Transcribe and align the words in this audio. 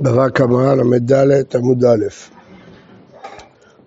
בבא 0.00 0.28
קמא 0.28 0.74
ל"ד 0.74 1.12
עמוד 1.56 1.84
א', 1.84 2.06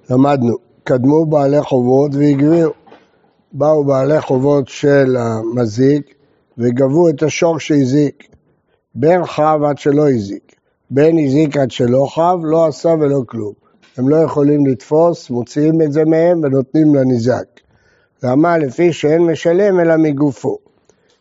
למדנו, 0.10 0.56
קדמו 0.84 1.26
בעלי 1.26 1.62
חובות 1.62 2.12
והגבירו. 2.16 2.72
באו 3.54 3.84
בעלי 3.84 4.22
חובות 4.22 4.68
של 4.68 5.18
המזיק 5.20 6.14
וגבו 6.58 7.10
את 7.10 7.24
השור 7.24 7.60
שהזיק. 7.60 8.28
בין 8.96 9.26
חב 9.26 9.60
עד 9.70 9.78
שלא 9.78 10.10
הזיק, 10.10 10.56
בין 10.90 11.18
הזיק 11.26 11.58
עד 11.58 11.72
שלא 11.72 12.08
חב, 12.10 12.38
לא 12.44 12.68
עשה 12.68 12.90
ולא 12.90 13.22
כלום. 13.26 13.54
הם 13.98 14.10
לא 14.10 14.16
יכולים 14.16 14.66
לתפוס, 14.66 15.30
מוציאים 15.30 15.82
את 15.82 15.92
זה 15.92 16.06
מהם 16.06 16.42
ונותנים 16.44 16.96
לנזק. 16.96 17.46
למה? 18.24 18.58
לפי 18.58 18.94
שאין 18.94 19.22
משלם 19.22 19.80
אלא 19.80 19.98
מגופו. 19.98 20.58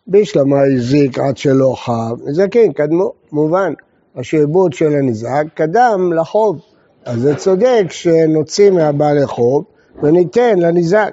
בשלמה 0.09 0.61
הזיק 0.77 1.19
עד 1.19 1.37
שלא 1.37 1.75
חב, 1.77 2.17
נזקים 2.27 2.73
קדמו, 2.73 3.13
מובן. 3.33 3.73
השעבוד 4.17 4.73
של 4.73 4.93
הנזק 4.95 5.45
קדם 5.55 6.13
לחוב. 6.13 6.61
אז 7.05 7.21
זה 7.21 7.35
צודק 7.35 7.85
שנוציא 7.91 8.71
מהבעל 8.71 9.23
לחוב 9.23 9.65
וניתן 10.03 10.59
לנזק. 10.59 11.13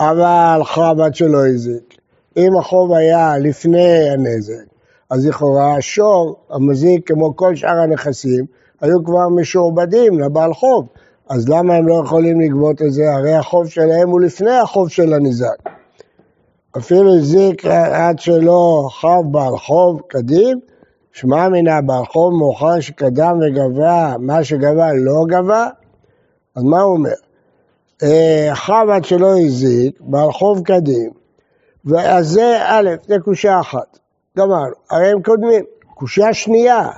אבל 0.00 0.60
עד 1.00 1.14
שלא 1.14 1.46
הזיק. 1.46 1.94
אם 2.36 2.56
החוב 2.56 2.92
היה 2.92 3.38
לפני 3.38 4.10
הנזק, 4.10 4.64
אז 5.10 5.26
לכאורה 5.26 5.76
השור, 5.76 6.36
המזיק, 6.50 7.08
כמו 7.08 7.36
כל 7.36 7.56
שאר 7.56 7.78
הנכסים, 7.78 8.44
היו 8.80 9.04
כבר 9.04 9.28
משועבדים 9.28 10.20
לבעל 10.20 10.54
חוב. 10.54 10.86
אז 11.28 11.48
למה 11.48 11.74
הם 11.74 11.88
לא 11.88 12.02
יכולים 12.04 12.40
לגבות 12.40 12.82
את 12.82 12.92
זה? 12.92 13.12
הרי 13.12 13.34
החוב 13.34 13.68
שלהם 13.68 14.08
הוא 14.08 14.20
לפני 14.20 14.52
החוב 14.52 14.88
של 14.88 15.14
הנזק. 15.14 15.56
אפילו 16.76 17.14
הזיק 17.16 17.66
עד 17.66 18.18
שלא 18.18 18.88
חב 18.90 19.22
בעל 19.30 19.56
חוב 19.58 20.00
קדים, 20.08 20.60
שמע 21.12 21.48
מינה 21.48 21.80
בעל 21.80 22.04
חוב 22.04 22.34
מאוחר 22.34 22.80
שקדם 22.80 23.38
וגבה, 23.40 24.14
מה 24.18 24.44
שגבה 24.44 24.92
לא 24.92 25.24
גבה, 25.28 25.68
אז 26.56 26.62
מה 26.62 26.80
הוא 26.80 26.92
אומר? 26.92 27.10
אה, 28.02 28.52
עד 28.94 29.04
שלא 29.04 29.38
הזיק, 29.38 30.00
בעל 30.00 30.32
חוב 30.32 30.62
קדים, 30.64 31.10
ואז 31.84 32.28
זה 32.28 32.58
א', 32.62 32.88
זה 33.06 33.16
קושייה 33.24 33.60
אחת, 33.60 33.98
גמרנו, 34.38 34.74
הרי 34.90 35.06
הם 35.06 35.22
קודמים. 35.22 35.64
קושייה 35.94 36.34
שנייה, 36.34 36.88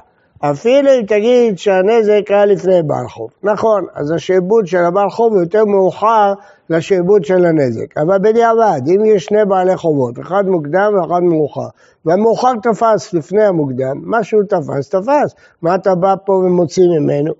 אפילו 0.51 0.91
אם 0.91 1.03
תגיד 1.07 1.59
שהנזק 1.59 2.31
היה 2.31 2.47
לפני 2.47 2.83
בעל 2.83 3.09
חוב. 3.09 3.31
נכון, 3.43 3.85
אז 3.95 4.11
השעבוד 4.11 4.67
של 4.67 4.85
הבעל 4.85 5.11
חוב 5.11 5.37
יותר 5.37 5.65
מאוחר 5.65 6.33
לשעבוד 6.71 7.25
של 7.25 7.47
הנזק. 7.47 7.99
אבל 7.99 8.19
בדיעבד, 8.19 8.81
אם 8.87 9.05
יש 9.05 9.25
שני 9.25 9.45
בעלי 9.45 9.77
חובות, 9.77 10.19
אחד 10.19 10.47
מוקדם 10.47 10.93
ואחד 10.95 11.23
מאוחר, 11.23 11.69
והמאוחר 12.05 12.53
תפס 12.63 13.15
לפני 13.15 13.45
המוקדם, 13.45 14.01
מה 14.03 14.25
שהוא 14.25 14.43
תפס, 14.43 14.89
תפס. 14.89 15.35
מה 15.63 15.75
אתה 15.75 15.95
בא 15.95 16.15
פה 16.25 16.33
ומוציא 16.33 16.89
ממנו? 16.99 17.33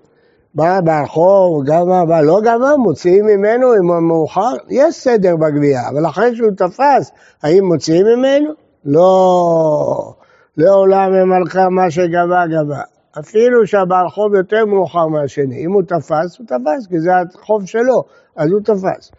בא 0.55 0.81
בעל 0.81 1.05
חוב, 1.05 1.63
גמר, 1.65 2.01
אבל 2.01 2.21
לא 2.21 2.41
גמר, 2.43 2.77
מוציאים 2.77 3.25
ממנו 3.25 3.75
אם 3.75 3.87
הוא 3.87 3.99
מאוחר, 3.99 4.53
יש 4.69 4.95
סדר 4.95 5.35
בגבייה, 5.35 5.89
אבל 5.89 6.05
אחרי 6.05 6.35
שהוא 6.35 6.51
תפס, 6.57 7.11
האם 7.43 7.65
מוציאים 7.65 8.05
ממנו? 8.05 8.51
לא, 8.85 10.13
לעולם 10.57 11.13
הם 11.13 11.29
מה 11.75 11.91
שגבה 11.91 12.43
גבה. 12.47 12.92
אפילו 13.19 13.67
שהבעל 13.67 14.09
חוב 14.09 14.35
יותר 14.35 14.65
מאוחר 14.65 15.07
מהשני, 15.07 15.65
אם 15.65 15.71
הוא 15.71 15.83
תפס, 15.83 16.39
הוא 16.39 16.47
תפס, 16.47 16.87
כי 16.89 16.99
זה 16.99 17.11
החוב 17.17 17.65
שלו, 17.65 18.03
אז 18.35 18.51
הוא 18.51 18.59
תפס. 18.61 19.11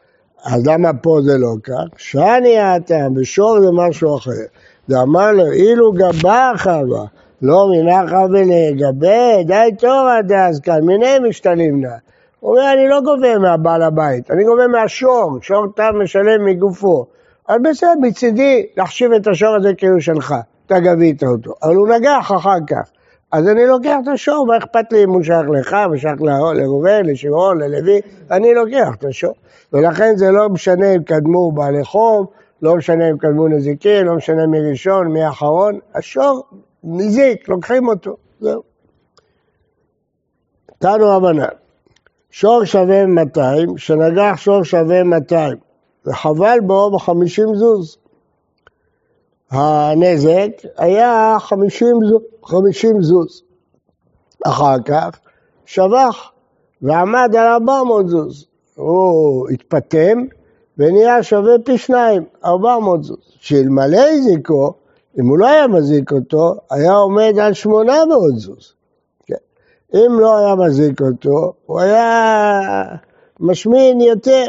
אז 0.44 0.66
למה 0.66 0.90
פה 1.02 1.18
זה 1.22 1.38
לא 1.38 1.54
כך? 1.62 2.00
שאני 2.00 2.58
הטעם, 2.58 3.14
בשור 3.14 3.60
זה 3.60 3.66
משהו 3.72 4.16
אחר. 4.16 4.30
ואמר 4.88 5.32
לו, 5.32 5.52
אילו 5.52 5.92
גבה 5.92 6.52
חווה, 6.56 7.04
לא 7.42 7.66
מנחה 7.72 8.26
ולגבי, 8.30 9.44
די 9.46 9.68
תורא 9.78 10.20
דאזקן, 10.20 10.80
מיני 10.80 11.18
משתלים 11.28 11.80
נא. 11.80 11.88
הוא 12.40 12.50
אומר, 12.50 12.72
אני 12.72 12.88
לא 12.88 13.00
גובה 13.00 13.38
מהבעל 13.38 13.82
הבית, 13.82 14.30
אני 14.30 14.44
גובה 14.44 14.66
מהשור, 14.66 15.38
שור 15.40 15.66
תו 15.76 15.82
משלם 16.02 16.44
מגופו. 16.44 17.06
אז 17.48 17.56
בסדר, 17.62 17.90
מצידי 18.00 18.66
להחשיב 18.77 19.12
את 19.12 19.27
השור 19.27 19.54
הזה 19.56 19.74
כאילו 19.74 20.00
שלך, 20.00 20.34
אתה 20.66 20.80
גבית 20.80 21.22
אותו. 21.22 21.52
אבל 21.62 21.74
הוא 21.74 21.88
נגח 21.88 22.33
אחר 22.36 22.58
כך. 22.66 22.90
אז 23.34 23.48
אני 23.48 23.67
לוקח 23.67 23.96
את 24.02 24.08
השור, 24.08 24.46
מה 24.46 24.56
אכפת 24.56 24.92
לי 24.92 25.05
אם 25.05 25.11
הוא 25.11 25.22
שייך 25.22 25.46
לך, 25.61 25.77
ושייך 25.92 26.22
לראובן, 26.55 27.06
לשמעון, 27.06 27.61
ללוי, 27.61 28.00
אני 28.30 28.55
לוקח 28.55 28.95
את 28.95 29.05
השור. 29.05 29.34
ולכן 29.72 30.17
זה 30.17 30.30
לא 30.30 30.48
משנה 30.48 30.95
אם 30.95 31.02
קדמו 31.02 31.52
בעלי 31.52 31.84
חוב, 31.84 32.27
לא 32.62 32.77
משנה 32.77 33.11
אם 33.11 33.18
קדמו 33.18 33.48
נזיקין, 33.48 34.06
לא 34.06 34.17
משנה 34.17 34.46
מי 34.46 34.70
ראשון, 34.70 35.12
מי 35.12 35.28
אחרון, 35.28 35.78
השור 35.95 36.42
נזיק, 36.84 37.48
לוקחים 37.48 37.89
אותו, 37.89 38.17
זהו. 38.40 38.62
תנו 40.78 41.08
רבנן, 41.08 41.45
שור 42.30 42.64
שווה 42.64 43.06
200, 43.06 43.78
שנגח 43.78 44.36
שור 44.36 44.64
שווה 44.64 45.02
200, 45.02 45.56
וחבל 46.06 46.58
בו 46.62 46.90
ב-50 46.90 47.55
זוז. 47.55 47.96
הנזק 49.54 50.50
היה 50.76 51.36
50 51.40 51.96
זוז, 52.08 52.22
50 52.44 53.02
זוז. 53.02 53.42
אחר 54.46 54.76
כך 54.84 55.18
שבח 55.66 56.30
ועמד 56.82 57.36
על 57.36 57.46
400 57.46 58.08
זוז. 58.08 58.46
הוא 58.74 59.48
התפטם 59.48 60.24
ונהיה 60.78 61.22
שווה 61.22 61.52
פי 61.64 61.78
שניים, 61.78 62.24
400 62.44 63.02
זוז. 63.02 63.18
שאלמלא 63.40 64.00
הזיקו, 64.10 64.74
אם 65.20 65.26
הוא 65.26 65.38
לא 65.38 65.48
היה 65.48 65.66
מזיק 65.66 66.12
אותו, 66.12 66.54
היה 66.70 66.92
עומד 66.92 67.38
על 67.40 67.52
800 67.52 68.36
זוז. 68.36 68.72
כן. 69.26 69.34
אם 69.94 70.20
לא 70.20 70.36
היה 70.36 70.54
מזיק 70.54 71.00
אותו, 71.00 71.52
הוא 71.66 71.80
היה 71.80 72.60
משמין 73.40 74.00
יותר. 74.00 74.44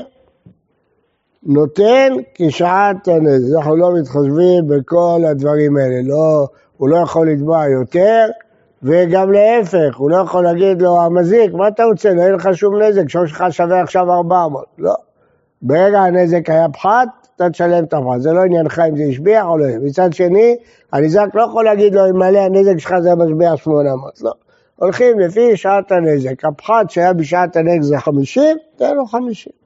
נותן 1.46 2.14
כשעת 2.34 3.08
הנזק. 3.08 3.56
אנחנו 3.58 3.76
לא 3.76 3.94
מתחשבים 4.00 4.68
בכל 4.68 5.22
הדברים 5.28 5.78
האלה. 5.78 6.02
לא, 6.04 6.48
הוא 6.78 6.90
לא 6.90 6.98
יכול 6.98 7.30
לתבוע 7.30 7.66
יותר, 7.68 8.26
וגם 8.84 9.32
להפך, 9.32 9.98
הוא 9.98 10.10
לא 10.10 10.16
יכול 10.16 10.44
להגיד 10.44 10.82
לו, 10.82 11.02
המזיק, 11.02 11.54
מה 11.54 11.68
אתה 11.68 11.84
רוצה? 11.84 12.14
לא 12.14 12.22
יהיה 12.22 12.32
לך 12.32 12.50
שום 12.54 12.82
נזק, 12.82 13.10
שור 13.10 13.26
שלך 13.26 13.44
שווה 13.50 13.82
עכשיו 13.82 14.12
400. 14.12 14.66
לא. 14.78 14.94
ברגע 15.62 16.00
הנזק 16.00 16.50
היה 16.50 16.70
פחת, 16.70 17.08
אתה 17.36 17.50
תשלם 17.50 17.84
את 17.84 17.94
הפחת. 17.94 18.22
זה 18.22 18.32
לא 18.32 18.42
עניינך 18.42 18.82
אם 18.90 18.98
זה 18.98 19.04
השביח 19.04 19.46
או 19.46 19.58
לא. 19.58 19.66
מצד 19.82 20.14
שני, 20.14 20.56
הניזק 20.94 21.28
לא 21.34 21.42
יכול 21.42 21.66
להגיד 21.66 21.96
לו, 21.96 22.10
אם 22.10 22.16
מלא 22.16 22.40
הנזק 22.40 22.78
שלך 22.78 22.96
זה 23.00 23.16
משביח 23.16 23.56
800. 23.56 24.22
לא. 24.22 24.32
הולכים 24.76 25.20
לפי 25.20 25.58
שעת 25.58 25.92
הנזק. 25.92 26.46
הפחת 26.46 26.90
שהיה 26.90 27.14
בשעת 27.14 27.56
הנזק 27.56 27.82
זה 27.82 27.98
50, 27.98 28.58
תן 28.76 28.96
לו 28.96 29.06
50. 29.06 29.65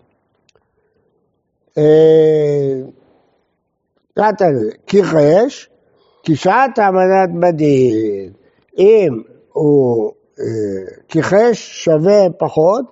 שעת 4.16 4.42
הנזק. 4.42 4.76
כיחש, 4.88 5.70
כשעת 6.24 6.80
העמדת 6.80 7.30
בדין. 7.42 8.32
אם 8.78 9.22
הוא 9.54 10.12
כיחש 11.08 11.84
שווה 11.84 12.28
פחות, 12.38 12.86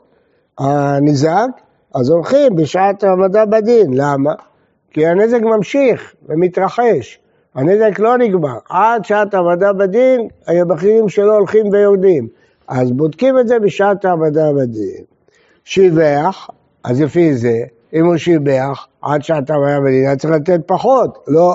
הנזק, 0.58 1.48
אז 1.96 2.10
הולכים 2.10 2.56
בשעת 2.56 3.04
העמדה 3.04 3.46
בדין. 3.46 3.94
למה? 3.94 4.34
כי 4.92 5.06
הנזק 5.08 5.42
ממשיך 5.42 6.14
ומתרחש. 6.26 7.20
הנזק 7.56 8.00
לא 8.00 8.18
נגמר. 8.18 8.58
עד 8.70 9.06
שעת 9.06 9.34
העמדה 9.34 9.74
בדין, 9.74 10.28
המחירים 10.48 11.10
שלו 11.10 11.34
הולכים 11.34 11.66
ויורדים. 11.72 12.28
אז 12.68 12.92
בודקים 12.92 13.40
את 13.40 13.48
זה 13.48 13.60
בשעת 13.60 14.06
העמדה 14.06 14.54
בדין. 14.54 15.04
שיבח, 15.64 16.50
אז 16.84 17.02
לפי 17.02 17.34
זה, 17.34 17.64
אם 17.94 18.06
הוא 18.06 18.18
שיבח 18.18 18.88
עד 19.02 19.24
שעת 19.24 19.50
העמדה 19.50 19.80
בדין, 19.80 20.06
היה 20.06 20.16
צריך 20.16 20.34
לתת 20.34 20.60
פחות. 20.66 21.18
לא. 21.28 21.54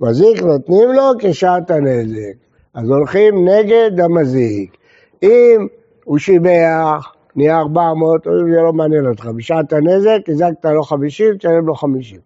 מזיק 0.00 0.42
נותנים 0.42 0.92
לו 0.92 1.10
כשעת 1.18 1.70
הנזק. 1.70 2.34
אז 2.74 2.90
הולכים 2.90 3.48
נגד 3.48 4.00
המזיק. 4.00 4.76
אם 5.22 5.66
הוא 6.04 6.18
שיבח, 6.18 7.12
נהיה 7.36 7.58
400, 7.58 8.24
זה 8.24 8.60
לא 8.62 8.72
מעניין 8.72 9.06
אותך. 9.06 9.26
בשעת 9.36 9.72
הנזק, 9.72 10.18
הזקת 10.28 10.64
לו 10.64 10.82
50, 10.82 11.36
תשלם 11.38 11.66
לו 11.66 11.74
50. 11.74 12.18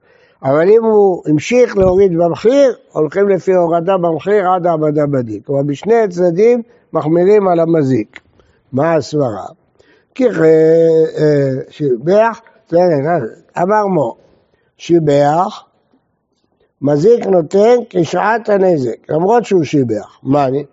אבל 0.42 0.68
אם 0.68 0.84
הוא 0.84 1.22
המשיך 1.26 1.76
להוריד 1.76 2.18
במחיר, 2.18 2.76
הולכים 2.92 3.28
לפי 3.28 3.54
הורדה 3.54 3.96
במחיר 3.96 4.50
עד 4.50 4.66
העמדה 4.66 5.06
בדין. 5.06 5.40
כלומר, 5.40 5.62
בשני 5.62 5.94
הצדדים 5.94 6.62
מחמירים 6.92 7.48
על 7.48 7.60
המזיק. 7.60 8.20
מה 8.72 8.94
הסברה? 8.94 9.46
כי 10.14 10.24
שיבח, 11.70 12.40
אמר 13.62 13.86
מו, 13.86 14.16
שיבח, 14.76 15.64
מזיק 16.82 17.26
נותן 17.26 17.76
כשעת 17.90 18.48
הנזק, 18.48 19.10
למרות 19.10 19.44
שהוא 19.44 19.64
שיבח. 19.64 20.18
מה 20.22 20.46
אני? 20.46 20.64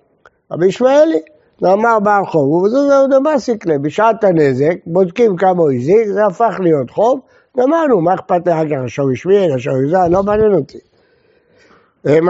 רבי 0.52 0.68
ישמעאלי, 0.68 1.20
אמר 1.64 2.00
בעל 2.00 2.26
חוב, 2.26 2.52
ובזוז 2.52 2.92
דמאסיק 3.10 3.66
לה, 3.66 3.78
בשעת 3.78 4.24
הנזק, 4.24 4.76
בודקים 4.86 5.38
כמה 5.38 5.62
הוא 5.62 5.72
הזיק, 5.72 6.08
זה 6.08 6.26
הפך 6.26 6.58
להיות 6.60 6.90
חוב, 6.90 7.20
גמרנו, 7.58 8.02
מה 8.02 8.14
אכפת 8.14 8.48
לי 8.48 8.54
אחר 8.54 8.70
כך, 8.70 8.76
השור 8.86 9.12
השמיע, 9.12 9.56
השור 9.56 9.84
יזע, 9.84 10.08
לא 10.08 10.24
מעניין 10.24 10.54
אותי. 10.54 10.78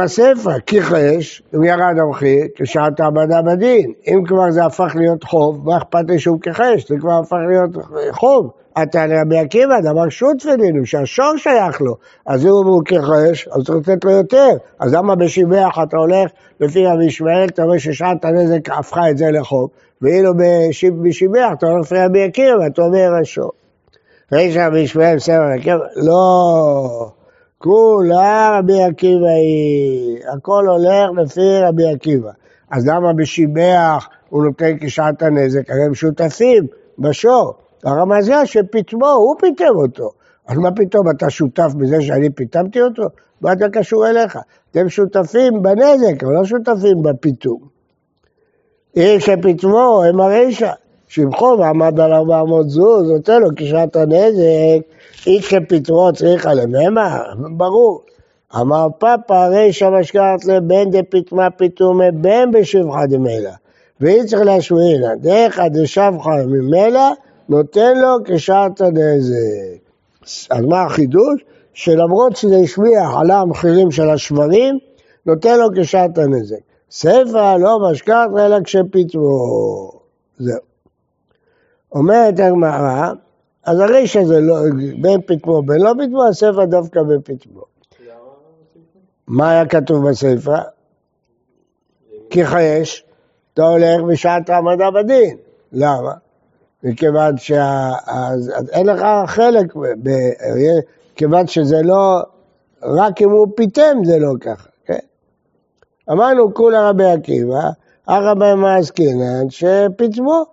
הסיפא, 0.03 0.59
כיחש, 0.65 1.43
אם 1.55 1.63
ירד 1.63 1.99
המחיר, 1.99 2.45
כשעת 2.55 2.99
העבדה 2.99 3.41
בדין. 3.41 3.93
אם 4.07 4.23
כבר 4.27 4.51
זה 4.51 4.65
הפך 4.65 4.95
להיות 4.95 5.23
חוב, 5.23 5.65
מה 5.65 5.77
אכפת 5.77 6.03
לי 6.07 6.19
שהוא 6.19 6.41
כיחש? 6.41 6.89
זה 6.89 6.95
כבר 6.99 7.19
הפך 7.19 7.37
להיות 7.47 7.85
חוב. 8.11 8.51
אתה 8.83 9.07
לרבי 9.07 9.37
עקיבא, 9.37 9.79
דבר 9.79 10.09
שותפלין, 10.09 10.77
הוא 10.77 10.85
שהשור 10.85 11.33
שייך 11.37 11.81
לו. 11.81 11.95
אז 12.25 12.45
אם 12.45 12.49
הוא 12.49 12.81
כיחש, 12.85 13.47
אז 13.47 13.63
צריך 13.63 13.89
לתת 13.89 14.05
לו 14.05 14.11
יותר. 14.11 14.49
אז 14.79 14.93
למה 14.93 15.15
בשיבח 15.15 15.77
אתה 15.83 15.97
הולך 15.97 16.31
לפי 16.59 16.85
רבי 16.85 17.05
ישמעאל, 17.05 17.45
אתה 17.45 17.63
רואה 17.63 17.79
ששעת 17.79 18.25
הנזק 18.25 18.69
הפכה 18.69 19.09
את 19.09 19.17
זה 19.17 19.31
לחוב, 19.31 19.69
ואילו 20.01 20.33
בשיבח 21.03 21.49
אתה 21.57 21.65
הולך 21.65 21.85
לפי 21.85 21.95
רבי 22.05 22.23
עקיבא, 22.23 22.67
אתה 22.67 22.81
אומר 22.81 23.13
השור. 23.21 23.51
רישא 24.31 24.67
רבי 24.67 24.79
ישמעאל 24.79 25.15
בסדר? 25.15 25.41
לא. 25.95 27.09
כולה 27.57 28.59
רבי 28.59 28.83
עקיבא 28.83 29.27
היא, 29.27 30.17
הכל 30.37 30.65
הולך 30.67 31.25
לפי 31.25 31.59
רבי 31.67 31.91
עקיבא. 31.93 32.31
אז 32.71 32.87
למה 32.87 33.13
בשיבח 33.13 34.07
הוא 34.29 34.43
נותן 34.43 34.77
כשעת 34.79 35.21
הנזק? 35.21 35.69
הרי 35.69 35.83
הם 35.83 35.93
שותפים 35.93 36.67
בשור. 36.99 37.53
הרמזל 37.85 38.45
שפיטמו, 38.45 39.07
הוא 39.07 39.35
פיטם 39.39 39.75
אותו. 39.75 40.09
אז 40.47 40.57
מה 40.57 40.71
פתאום, 40.71 41.09
אתה 41.09 41.29
שותף 41.29 41.71
בזה 41.77 42.01
שאני 42.01 42.29
פיטמתי 42.29 42.81
אותו? 42.81 43.03
מה 43.41 43.53
אתה 43.53 43.69
קשור 43.69 44.07
אליך? 44.07 44.39
אתם 44.71 44.89
שותפים 44.89 45.61
בנזק, 45.61 46.23
אבל 46.23 46.33
לא 46.33 46.45
שותפים 46.45 47.03
בפיטום. 47.03 47.59
אם 48.97 49.15
שפיטמו, 49.19 50.03
הם 50.03 50.21
הרישא. 50.21 50.71
שבחו 51.07 51.55
ועמד 51.59 51.99
על 51.99 52.13
400 52.13 52.69
זוז, 52.69 53.11
נותן 53.11 53.41
לו 53.41 53.49
כשעת 53.55 53.95
הנזק, 53.95 54.79
איש 55.27 55.53
כפתרו 55.53 56.13
צריך 56.13 56.45
עליהם, 56.45 56.95
ברור. 57.57 58.01
אמר 58.61 58.87
פאפא 58.99 59.47
רישא 59.47 59.89
משקעת 59.99 60.45
לבן 60.45 60.89
דפיטמה 60.89 61.49
פיתומי 61.49 62.11
בן 62.11 62.51
בשבחה 62.51 63.05
דמילא. 63.05 63.51
ואם 64.01 64.23
צריך 64.25 64.41
להשמיענה, 64.41 65.15
דרך 65.15 65.59
דשבחה 65.71 66.31
ממילא, 66.47 67.11
נותן 67.49 67.97
לו 67.97 68.17
כשעת 68.25 68.81
הנזק. 68.81 69.77
אז 70.49 70.65
מה 70.65 70.83
החידוש? 70.83 71.45
שלמרות 71.73 72.35
שזה 72.35 72.55
השמיע 72.63 73.01
עלה 73.19 73.39
המחירים 73.39 73.91
של 73.91 74.09
השברים, 74.09 74.79
נותן 75.25 75.59
לו 75.59 75.67
כשעת 75.75 76.17
הנזק. 76.17 76.59
ספר 76.91 77.57
לא 77.57 77.79
משקעת 77.91 78.29
אלא 78.39 78.57
כשפיתמו. 78.63 79.91
זהו. 80.37 80.59
אומרת 81.91 82.39
הגמרא, 82.39 83.11
אז 83.63 83.79
הרישא 83.79 84.23
זה 84.23 84.39
לא, 84.39 84.55
בין 85.01 85.21
פתמו 85.21 85.61
בין 85.61 85.81
לא 85.81 85.91
פתמו, 86.03 86.25
הספר 86.27 86.65
דווקא 86.65 86.99
בפתמו. 87.03 87.61
מה 89.27 89.51
היה 89.51 89.65
כתוב 89.65 90.09
בספר? 90.09 90.61
כי 92.29 92.45
חייש, 92.45 93.05
אתה 93.53 93.63
הולך 93.63 94.01
בשעת 94.09 94.49
העמדה 94.49 94.91
בדין. 94.91 95.37
למה? 95.71 96.13
מכיוון 96.85 97.37
שאין 97.37 98.85
לך 98.85 99.05
חלק, 99.27 99.73
כיוון 101.15 101.47
שזה 101.47 101.81
לא, 101.83 102.21
רק 102.83 103.21
אם 103.21 103.29
הוא 103.29 103.47
פיתם 103.55 103.97
זה 104.03 104.19
לא 104.19 104.33
ככה, 104.41 104.69
כן? 104.85 104.99
אמרנו 106.11 106.53
כולה 106.53 106.89
רבי 106.89 107.05
עקיבא, 107.05 107.69
הרבי 108.07 108.53
מעסקינן 108.55 109.49
שפיתמו. 109.49 110.43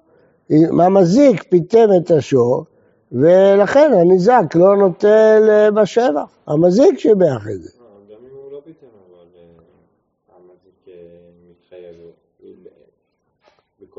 המזיק 0.81 1.43
פיתם 1.43 1.89
את 1.97 2.11
השור, 2.11 2.65
ולכן 3.13 3.93
הניזק 4.01 4.45
לא 4.55 4.77
נוטל 4.77 5.47
אה, 5.49 5.71
בשבח. 5.71 6.31
המזיק 6.47 6.99
שיבח 6.99 7.47
את 7.55 7.63
זה. 7.63 7.71
אה, 7.71 7.85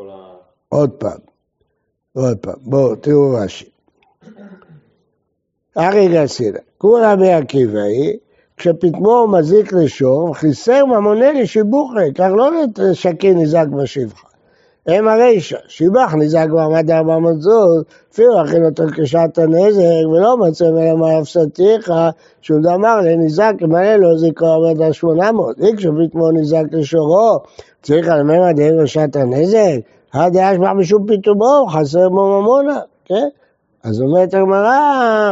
אה. 0.09 0.35
עוד 0.69 0.91
פעם, 0.91 1.19
עוד 2.13 2.37
פעם, 2.37 2.53
בואו 2.61 2.95
תראו 2.95 3.33
רש"י. 3.33 3.65
ארי 5.77 6.07
גסינה, 6.07 6.59
כולה 6.77 7.13
רבי 7.13 7.31
עקיבאי, 7.33 8.17
כשפטמו 8.57 9.27
מזיק 9.27 9.73
לשור, 9.73 10.35
חיסר 10.35 10.85
ממונה 10.85 11.31
לשיבוכי, 11.31 12.13
כך 12.15 12.29
לא 12.35 12.51
לשקי 12.77 13.33
ניזק 13.33 13.65
בשבחה. 13.67 14.27
הם 14.87 15.07
הרישא, 15.07 15.57
שיבח 15.67 16.13
ניזק 16.13 16.47
ועמד 16.51 16.91
ארבע 16.91 17.19
מאות 17.19 17.41
זוז, 17.41 17.83
אפילו 18.13 18.39
הכין 18.41 18.65
אותו 18.65 18.83
כשעת 18.95 19.37
הנזק, 19.37 20.07
ולא 20.11 20.37
מצא 20.37 20.71
ממנו 20.71 20.97
מה 20.97 21.13
יפסתיך, 21.13 21.93
שהוא 22.41 22.59
דאמר 22.61 23.01
לניזק, 23.01 23.53
מלא 23.61 23.95
לו 23.95 24.17
זיקו 24.17 24.45
עומד 24.45 24.81
על 24.81 24.93
שמונה 24.93 25.31
מאות, 25.31 25.59
איקשו 25.59 25.91
פתמו 26.03 26.31
ניזק 26.31 26.63
לשורו, 26.71 27.39
צריך 27.81 28.07
על 28.07 28.23
ממה 28.23 28.53
דהים 28.53 28.83
בשעת 28.83 29.15
הנזק, 29.15 29.79
הדעה 30.13 30.55
שבח 30.55 30.71
משום 30.75 31.05
פתאומו, 31.07 31.67
חסר 31.69 32.09
בו 32.09 32.41
ממונה, 32.41 32.79
כן? 33.05 33.27
אז 33.83 34.01
אומרת 34.01 34.33
הגמרא, 34.33 35.31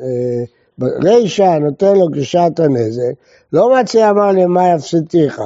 אה, 0.00 0.42
רישא 0.82 1.58
נותן 1.58 1.96
לו 1.96 2.06
כשעת 2.14 2.60
הנזק, 2.60 3.12
לא 3.52 3.80
מציע 3.80 4.10
אמר 4.10 4.32
למה 4.32 4.68
יפסתיך, 4.68 5.40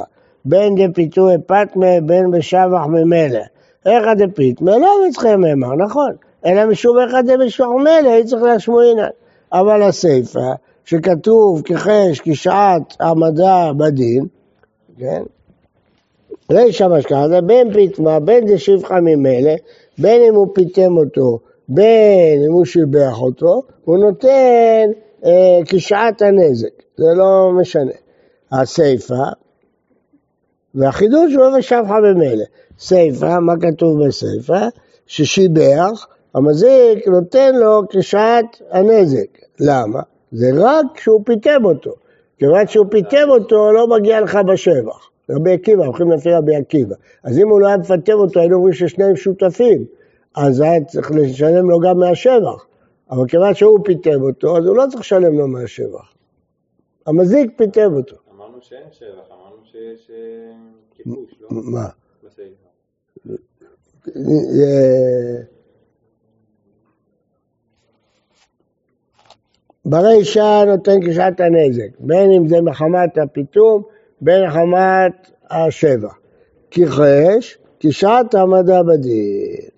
בין 0.45 0.75
דפיתוי 0.75 1.35
פטמה 1.47 2.01
בין 2.03 2.31
בשבח 2.31 2.87
ממילא. 2.89 3.41
איכא 3.87 4.15
דפיתמה 4.15 4.79
לא 4.79 4.89
מצחי 5.09 5.37
ממר, 5.37 5.75
נכון, 5.75 6.13
אלא 6.47 6.67
משום 6.67 6.99
איכא 6.99 7.21
דבשבח 7.21 7.67
ממילא, 7.67 8.11
היא 8.11 8.25
צריך 8.25 8.43
להשמועינן. 8.43 9.09
אבל 9.53 9.83
הסיפא, 9.83 10.53
שכתוב 10.85 11.63
כחש, 11.65 12.21
כשעת 12.25 12.97
העמדה 13.01 13.73
בדין, 13.77 14.27
כן? 14.99 15.23
רישא 16.51 16.87
משכנתא, 16.89 17.41
בין 17.41 17.73
פיתמה, 17.73 18.21
בין 18.21 18.45
דשבחה 18.45 19.01
ממילא, 19.01 19.55
בין 19.99 20.23
אם 20.23 20.35
הוא 20.35 20.47
פיתם 20.55 20.97
אותו, 20.97 21.39
בין 21.69 22.43
אם 22.47 22.53
הוא 22.53 22.65
שיבח 22.65 23.21
אותו, 23.21 23.63
הוא 23.85 23.99
נותן 23.99 24.91
אה, 25.25 25.61
כשעת 25.67 26.23
הנזק, 26.23 26.83
זה 26.97 27.07
לא 27.17 27.51
משנה. 27.61 27.93
הסיפא, 28.53 29.23
והחידוש 30.75 31.35
הוא 31.35 31.47
אבן 31.47 31.63
שבחה 31.63 31.97
במילא. 32.01 32.45
סיפא, 32.79 33.39
מה 33.39 33.53
כתוב 33.61 34.07
בסיפא? 34.07 34.69
ששיבח, 35.07 36.07
המזיק 36.35 37.09
נותן 37.09 37.55
לו 37.55 37.83
כשעת 37.91 38.63
הנזק. 38.71 39.39
למה? 39.61 40.01
זה 40.33 40.51
רק 40.55 40.87
כשהוא 40.95 41.21
פיתם 41.25 41.65
אותו. 41.65 41.93
כיוון 42.39 42.67
שהוא 42.67 42.87
פיתם 42.91 43.29
אותו, 43.29 43.73
לא 43.73 43.87
מגיע 43.89 44.21
לך 44.21 44.39
בשבח. 44.49 45.09
רבי 45.31 45.53
עקיבא, 45.53 45.85
הולכים 45.85 46.13
לפי 46.13 46.33
רבי 46.33 46.57
עקיבא. 46.57 46.95
אז 47.23 47.39
אם 47.39 47.49
הוא 47.49 47.61
לא 47.61 47.67
היה 47.67 47.77
מפטם 47.77 48.13
אותו, 48.13 48.41
היינו 48.41 48.57
אומרים 48.57 48.73
ששניהם 48.73 49.17
שותפים. 49.17 49.85
אז 50.37 50.61
היה 50.61 50.85
צריך 50.85 51.11
לשלם 51.11 51.71
לו 51.71 51.81
גם 51.81 51.99
מהשבח. 51.99 52.67
אבל 53.11 53.29
כיוון 53.29 53.55
שהוא 53.55 53.79
פיתם 53.85 54.23
אותו, 54.23 54.59
אז 54.59 54.67
הוא 54.67 54.77
לא 54.77 54.85
צריך 54.91 55.01
לשלם 55.01 55.39
לו 55.39 55.49
מהשבח. 55.49 56.13
המזיק 57.07 57.51
פיתם 57.57 57.95
אותו. 57.97 58.17
אמרנו 58.35 58.59
שאין 58.61 58.87
שבח, 58.93 59.09
אמרנו 59.31 59.65
שיש 59.65 60.11
כיבוש, 60.97 61.35
לא? 61.41 61.49
מה? 61.51 61.89
אה, 64.17 65.43
ברישא 69.85 70.65
נותן 70.67 71.11
כשעת 71.11 71.41
הנזק, 71.41 71.99
בין 71.99 72.31
אם 72.31 72.49
זה 72.49 72.61
מחמת 72.61 73.19
הפיתום, 73.19 73.83
בין 74.21 74.47
מחמת 74.47 75.31
השבע. 75.51 76.11
כחש, 76.71 77.59
כשעת 77.81 78.35
המדע 78.35 78.83
בדין. 78.83 79.69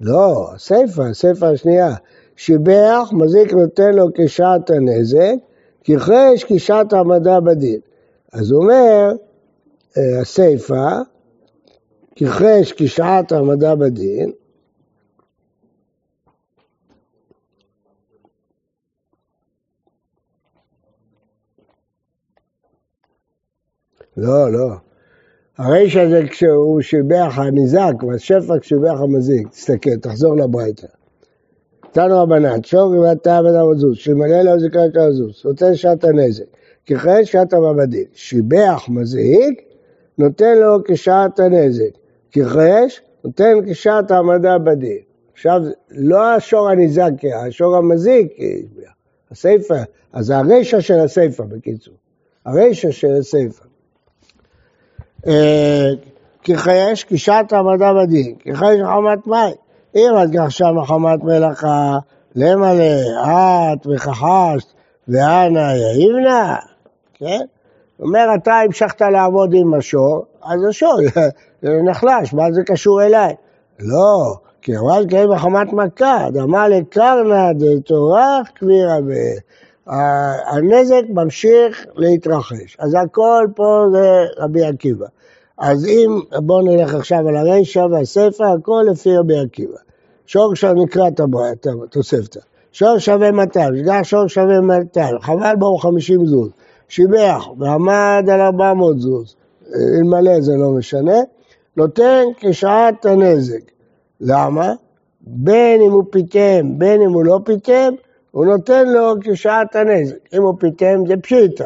לא, 0.00 0.48
הסיפא, 0.54 1.02
הסיפא 1.02 1.44
השנייה. 1.44 1.94
שיבח, 2.36 3.10
מזיק 3.12 3.52
נותן 3.52 3.94
לו 3.94 4.08
כשעת 4.14 4.70
הנזק, 4.70 5.34
כחש 5.84 6.44
כשעת 6.46 6.92
המדע 6.92 7.40
בדין. 7.40 7.80
אז 8.32 8.50
הוא 8.50 8.62
אומר, 8.62 9.12
אה, 9.98 10.20
הסיפא, 10.20 10.98
כחש 12.16 12.72
כשעת 12.76 13.32
העמדה 13.32 13.74
בדין, 13.74 14.32
לא, 24.16 24.52
לא. 24.52 24.68
הרישא 25.58 26.08
זה 26.08 26.22
כשהוא 26.28 26.80
שיבח 26.80 27.34
הניזק, 27.36 27.92
והשפע 28.08 28.58
כששיבח 28.60 29.00
המזיק. 29.00 29.48
תסתכל, 29.48 29.96
תחזור 29.96 30.36
לברייתא. 30.36 30.86
תנו 31.92 32.22
רבנן, 32.22 32.62
שור 32.62 32.90
ואתה 32.90 33.40
בן 33.42 33.54
המזוז, 33.54 33.96
שימלא 33.96 34.42
לו 34.42 34.60
זיקה 34.60 34.80
כזוז, 34.94 35.42
נותן 35.44 35.74
שעת 35.74 36.04
הנזק. 36.04 36.44
ככן 36.86 37.24
שעת 37.24 37.52
המעבדין. 37.52 38.04
שיבח 38.12 38.84
מזיק, 38.88 39.62
נותן 40.18 40.58
לו 40.58 40.78
כשעת 40.84 41.40
הנזק. 41.40 41.90
כחש, 42.32 43.00
נותן 43.24 43.54
כשעת 43.66 44.10
העמדה 44.10 44.58
בדין. 44.58 44.98
עכשיו, 45.32 45.62
לא 45.90 46.34
השור 46.34 46.68
הניזק, 46.68 47.12
השור 47.46 47.76
המזיק, 47.76 48.32
הסיפא, 49.30 49.82
אז 50.12 50.30
הרשע 50.30 50.80
של 50.80 50.98
הסיפא 50.98 51.44
בקיצור. 51.44 51.94
הרישא 52.46 52.90
של 52.90 53.14
הסיפא. 53.18 53.64
אה, 55.26 55.90
כי 56.42 56.56
חייש 56.56 57.04
קישת 57.04 57.44
המדע 57.50 57.92
בדין, 57.92 58.34
כי 58.34 58.54
חייש 58.54 58.80
מחמת 58.80 59.26
מים. 59.26 59.54
אם 59.96 60.10
את 60.24 60.30
גרשה 60.30 60.72
מחמת 60.72 61.24
מלאכה, 61.24 61.98
למלא, 62.34 63.00
את 63.24 63.86
וכחשת, 63.86 64.66
ואנה 65.08 65.76
יאיבנה, 65.76 66.56
כן? 67.14 67.40
אומר, 68.00 68.26
אתה 68.34 68.54
המשכת 68.54 69.00
לעבוד 69.00 69.54
עם 69.54 69.74
השור, 69.74 70.24
אז 70.42 70.64
השור 70.68 70.98
נחלש, 71.90 72.34
מה 72.34 72.52
זה 72.52 72.62
קשור 72.66 73.02
אליי? 73.02 73.34
לא, 73.80 74.34
כי 74.62 74.76
אמרת 74.76 75.10
כן 75.10 75.26
מחמת 75.26 75.72
מכה, 75.72 76.26
דמה 76.32 76.68
לקרנא 76.68 77.52
דתורך 77.52 78.48
כבירה 78.54 79.00
ב... 79.00 79.12
הנזק 79.86 81.02
ממשיך 81.08 81.86
להתרחש. 81.96 82.76
אז 82.78 82.96
הכל 83.02 83.46
פה 83.54 83.84
זה 83.92 84.24
רבי 84.38 84.64
עקיבא. 84.64 85.06
אז 85.58 85.86
אם, 85.86 86.20
בואו 86.36 86.62
נלך 86.62 86.94
עכשיו 86.94 87.28
על 87.28 87.36
הרישא 87.36 87.78
והספר, 87.78 88.44
הכל 88.44 88.84
לפי 88.92 89.16
רבי 89.16 89.38
עקיבא. 89.38 89.76
שור 90.26 90.54
שם 90.54 90.74
נקרא 90.76 91.08
את 91.08 91.20
התוספתא. 91.66 92.40
שור 92.72 92.98
שווה 92.98 93.30
200, 93.30 93.76
שגר 93.76 94.02
שור 94.02 94.26
שווה 94.26 94.60
200, 94.60 95.18
חבל 95.20 95.54
בו 95.58 95.78
50 95.78 96.26
זוז. 96.26 96.48
שיבח 96.88 97.48
ועמד 97.58 98.28
על 98.32 98.40
400 98.40 99.00
זוז, 99.00 99.34
אלמלא 99.74 100.40
זה 100.40 100.56
לא 100.56 100.70
משנה, 100.70 101.18
נותן 101.76 102.22
כשעת 102.36 103.06
הנזק. 103.06 103.60
למה? 104.20 104.72
בין 105.20 105.80
אם 105.80 105.90
הוא 105.90 106.04
פיתם, 106.10 106.78
בין 106.78 107.02
אם 107.02 107.10
הוא 107.12 107.24
לא 107.24 107.40
פיתם, 107.44 107.94
הוא 108.34 108.46
נותן 108.46 108.88
לו 108.88 109.14
כשעת 109.20 109.76
הנזק. 109.76 110.34
אם 110.34 110.42
הוא 110.42 110.54
פיתם 110.60 111.06
זה 111.08 111.16
פשיטה. 111.16 111.64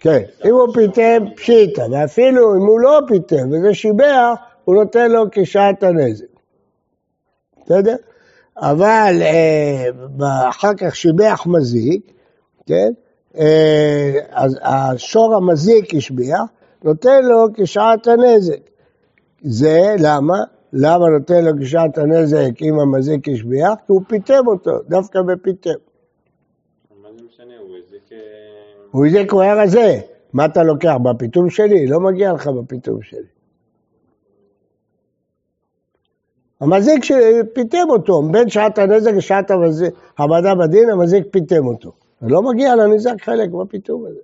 כן, 0.00 0.22
אם 0.44 0.54
הוא 0.54 0.74
פיתם, 0.74 1.24
פשיטה, 1.36 1.82
ואפילו 1.90 2.54
אם 2.54 2.60
הוא 2.60 2.80
לא 2.80 3.00
פיתם 3.08 3.50
וזה 3.52 3.74
שיבח, 3.74 4.34
הוא 4.64 4.74
נותן 4.74 5.10
לו 5.10 5.24
כשעת 5.32 5.82
הנזק. 5.82 6.26
בסדר? 7.64 7.96
אבל 8.56 9.22
אה, 9.22 9.88
אחר 10.48 10.74
כך 10.74 10.96
שיבח 10.96 11.46
מזיק, 11.46 12.12
כן? 12.66 12.92
אה, 13.38 14.12
אז 14.30 14.58
השור 14.62 15.34
המזיק 15.34 15.94
השביח, 15.94 16.42
נותן 16.84 17.24
לו 17.24 17.46
כשעת 17.54 18.06
הנזק. 18.06 18.60
זה 19.42 19.94
למה? 19.98 20.44
למה 20.78 21.08
נותן 21.08 21.44
לו 21.44 21.50
כשעת 21.60 21.98
הנזק 21.98 22.62
אם 22.62 22.80
המזיק 22.80 23.28
השביח? 23.28 23.74
כי 23.86 23.92
הוא 23.92 24.02
פיתם 24.08 24.46
אותו, 24.46 24.70
דווקא 24.88 25.22
בפיתם. 25.22 25.70
מה 27.02 27.08
זה 27.16 27.24
משנה? 27.24 27.52
הוא 27.58 27.76
הזיק... 27.76 28.12
אה, 28.12 28.18
הוא 28.90 29.06
הזיק, 29.06 29.32
הוא 29.32 29.42
היה 29.42 29.62
רזה. 29.62 30.00
מה 30.32 30.44
אתה 30.44 30.62
לוקח? 30.62 30.94
בפיתום 31.02 31.50
שלי? 31.50 31.86
לא 31.86 32.00
מגיע 32.00 32.32
לך 32.32 32.46
בפיתום 32.46 33.02
שלי. 33.02 33.26
המזיק 36.60 37.04
שפיתם 37.04 37.90
אותו, 37.90 38.22
בין 38.32 38.48
שעת 38.48 38.78
הנזק 38.78 39.12
לשעת 39.16 39.50
המדע 40.18 40.54
בדין, 40.54 40.90
המזיק 40.90 41.24
פיתם 41.30 41.66
אותו. 41.66 41.92
לא 42.22 42.42
מגיע 42.42 42.76
לנזק 42.76 43.22
חלק 43.22 43.50
בפיתום 43.50 44.06
הזה. 44.06 44.20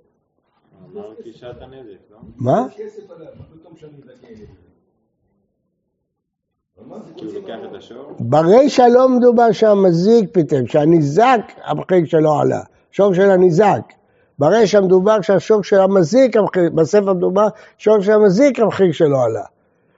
אמרתי 0.93 1.33
שעת 1.33 1.61
הנזק, 1.61 2.11
לא? 2.11 2.17
מה? 2.37 2.65
כי 2.71 2.83
הוא 2.83 2.89
לוקח 3.63 3.87
את 3.99 4.09
השור? 4.13 4.45
ברישא 8.19 8.81
לא 8.81 9.09
מדובר 9.09 9.51
שהמזיק 9.51 10.29
פיתם, 10.31 10.67
שהניזק 10.67 11.39
המחיר 11.63 12.05
שלו 12.05 12.33
עלה, 12.39 12.61
שור 12.91 13.13
של 13.13 13.31
הניזק. 13.31 13.81
ברישא 14.39 14.77
מדובר 14.77 15.21
שהשור 15.21 15.63
של 15.63 15.79
המזיק, 15.79 16.35
בספר 16.75 17.13
מדובר 17.13 17.47
שור 17.77 18.01
של 18.01 18.11
המזיק 18.11 18.59
המחיר 18.59 18.91
שלו 18.91 19.21
עלה. 19.21 19.43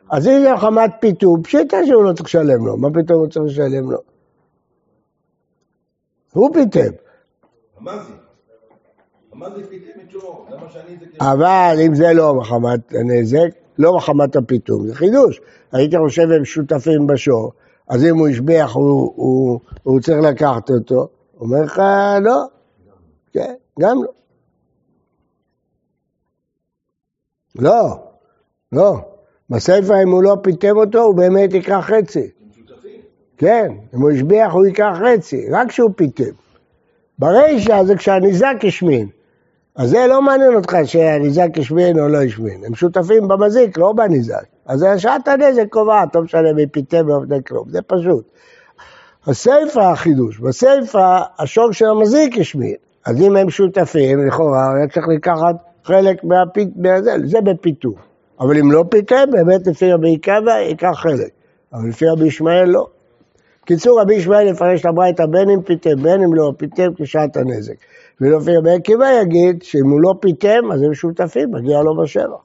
אז 0.10 0.28
אם 0.28 0.42
זה 0.42 0.58
חמת 0.58 0.92
פיתום, 1.00 1.44
פשיטה 1.44 1.78
שהוא 1.86 2.04
לא 2.04 2.14
צריך 2.14 2.26
לשלם 2.26 2.66
לו, 2.66 2.78
מה 2.78 2.90
פתאום 2.94 3.20
הוא 3.20 3.28
צריך 3.28 3.46
לשלם 3.46 3.92
לו? 3.92 3.98
הוא 6.34 6.54
פיתם. 6.54 6.92
אבל 11.22 11.76
אם 11.86 11.96
זה 11.96 12.14
לא 12.14 12.34
מחמת 12.34 12.94
הנזק, 12.94 13.50
לא 13.78 13.96
מחמת 13.98 14.36
הפיתום, 14.36 14.88
זה 14.88 14.96
חידוש. 14.96 15.42
הייתי 15.72 15.98
חושב 15.98 16.32
הם 16.32 16.46
שותפים 16.46 17.08
בשור, 17.08 17.52
אז 17.88 18.06
אם 18.06 18.18
הוא 18.18 18.28
השביח, 18.28 18.74
הוא, 18.76 19.14
הוא, 19.16 19.60
הוא 19.84 20.00
צריך 20.00 20.18
לקחת 20.24 20.70
אותו, 20.70 21.08
אומר 21.40 21.62
לך 21.62 21.82
לא, 22.22 22.44
כן, 23.34 23.54
גם 23.80 24.04
לא. 24.04 24.10
לא, 27.60 28.00
לא. 28.72 28.98
בסיפא 29.50 30.04
אם 30.04 30.10
הוא 30.10 30.24
לא 30.24 30.38
פיתם 30.42 30.78
אותו, 30.78 31.02
הוא 31.02 31.16
באמת 31.16 31.54
ייקח 31.54 31.90
חצי. 31.90 32.30
כן, 33.38 33.72
אם 33.96 34.02
הוא 34.02 34.12
השביח 34.12 34.54
הוא 34.54 34.66
ייקח 34.66 34.94
חצי, 35.00 35.50
רק 35.52 35.70
כשהוא 35.70 35.92
פיתם. 35.96 36.32
ברישא 37.20 37.84
זה 37.84 37.96
כשהניזק 37.96 38.56
השמין. 38.68 39.08
אז 39.76 39.90
זה 39.90 40.06
לא 40.10 40.22
מעניין 40.22 40.56
אותך 40.56 40.78
שהניזק 40.84 41.50
השמין 41.58 42.00
או 42.00 42.08
לא 42.08 42.24
השמין. 42.24 42.64
הם 42.66 42.76
שותפים 42.76 43.28
במזיק, 43.28 43.78
לא 43.78 43.94
בניזק. 43.94 44.44
אז 44.66 44.86
שעת 44.98 45.28
הנזק 45.28 45.66
קובעת, 45.70 46.16
לא 46.16 46.22
משנה 46.22 46.54
מי 46.54 46.68
פיתם 46.68 47.08
משנה 47.08 47.42
כלום, 47.42 47.70
זה 47.70 47.82
פשוט. 47.82 48.26
הסיפא 49.28 49.80
החידוש, 49.80 50.40
בסיפא 50.40 51.20
השור 51.40 51.72
של 51.72 51.86
המזיק 51.86 52.38
השמין. 52.40 52.76
אז 53.06 53.22
אם 53.22 53.36
הם 53.36 53.50
שותפים, 53.50 54.28
לכאורה, 54.28 54.74
היה 54.76 54.88
צריך 54.88 55.08
לקחת 55.08 55.56
חלק 55.84 56.24
מהפית, 56.24 56.70
מהזה, 56.76 57.12
זה 57.26 57.42
בפיתום. 57.42 57.94
אבל 58.40 58.58
אם 58.58 58.72
לא 58.72 58.86
פיתם, 58.90 59.32
באמת 59.32 59.68
לפי 59.68 59.92
רבי 59.92 60.16
עקיבא 60.16 60.52
ייקח 60.52 60.94
חלק. 60.96 61.30
אבל 61.74 61.90
לפי 61.90 62.06
רבי 62.08 62.28
ישמעאל 62.28 62.70
לא. 62.70 62.88
קיצור, 63.66 64.02
רבי 64.02 64.16
ישמעאל 64.16 64.48
יפרש 64.48 64.86
לברייתא 64.86 65.26
בין 65.26 65.50
אם 65.50 65.62
פיתם, 65.62 66.04
בין 66.04 66.24
אם 66.24 66.34
לא 66.34 66.54
פיתם 66.58 66.88
כשעת 66.98 67.38
הנזק. 67.38 67.76
ולפי 68.22 68.58
רבי 68.58 68.72
עקיבא 68.72 69.06
יגיד 69.22 69.64
שאם 69.64 69.90
הוא 69.90 70.02
לא 70.02 70.16
פיתם, 70.20 70.72
אז 70.74 70.82
הם 70.82 70.94
שותפים, 70.94 71.52
מגיע 71.52 71.82
לו 71.82 71.98
בשבע. 71.98 72.38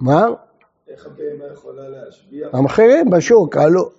מה? 0.00 0.26
איך 0.88 1.06
הבהמה 1.06 1.44
יכולה 1.52 1.88
להשביח? 1.88 2.54
המחירים 2.54 3.10
בשוק 3.10 3.56
עלו. 3.56 3.90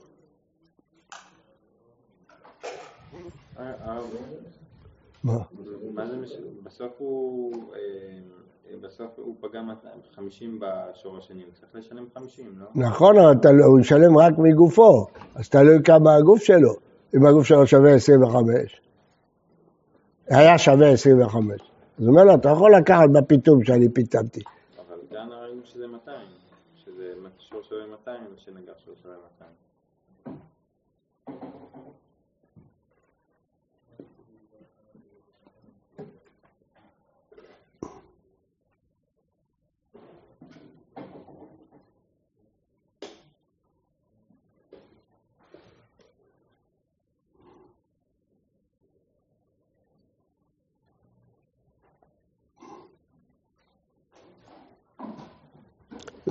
מה? 5.23 5.37
מה 5.93 6.07
זה 6.07 6.17
משנה? 6.17 6.45
בסוף 6.63 6.91
הוא... 6.97 7.53
אה, 7.75 8.79
בסוף 8.81 9.09
הוא 9.15 9.35
פגע 9.41 9.61
50 10.15 10.59
בשור 10.59 11.17
השני, 11.17 11.43
הוא 11.43 11.51
צריך 11.53 11.75
לשלם 11.75 12.05
50, 12.15 12.45
לא? 12.57 12.65
נכון, 12.75 13.17
אבל 13.17 13.51
לא- 13.53 13.65
הוא 13.65 13.79
ישלם 13.79 14.17
רק 14.17 14.33
מגופו, 14.37 15.07
אז 15.35 15.49
תלוי 15.49 15.83
כמה 15.83 16.15
הגוף 16.15 16.39
שלו. 16.43 16.73
אם 17.15 17.25
הגוף 17.25 17.45
שלו 17.45 17.67
שווה 17.67 17.93
25, 17.93 18.81
היה 20.31 20.57
שווה 20.57 20.89
25. 20.89 21.61
אז 21.99 22.05
הוא 22.05 22.07
אומר 22.07 22.23
לו, 22.23 22.35
אתה 22.35 22.49
יכול 22.49 22.75
לקחת 22.75 23.09
בפיתום 23.09 23.63
שאני 23.63 23.89
פיתמתי. 23.89 24.39
אבל 24.77 24.97
כאן 25.09 25.29
ראינו 25.31 25.61
שזה 25.65 25.87
200, 25.87 26.17
שזה 26.85 27.13
שור 27.39 27.61
שווה 27.69 27.87
200 27.91 28.17
ושנגח 28.35 28.73
שור 28.85 28.93
שווה 29.03 29.15
200. 30.25 30.37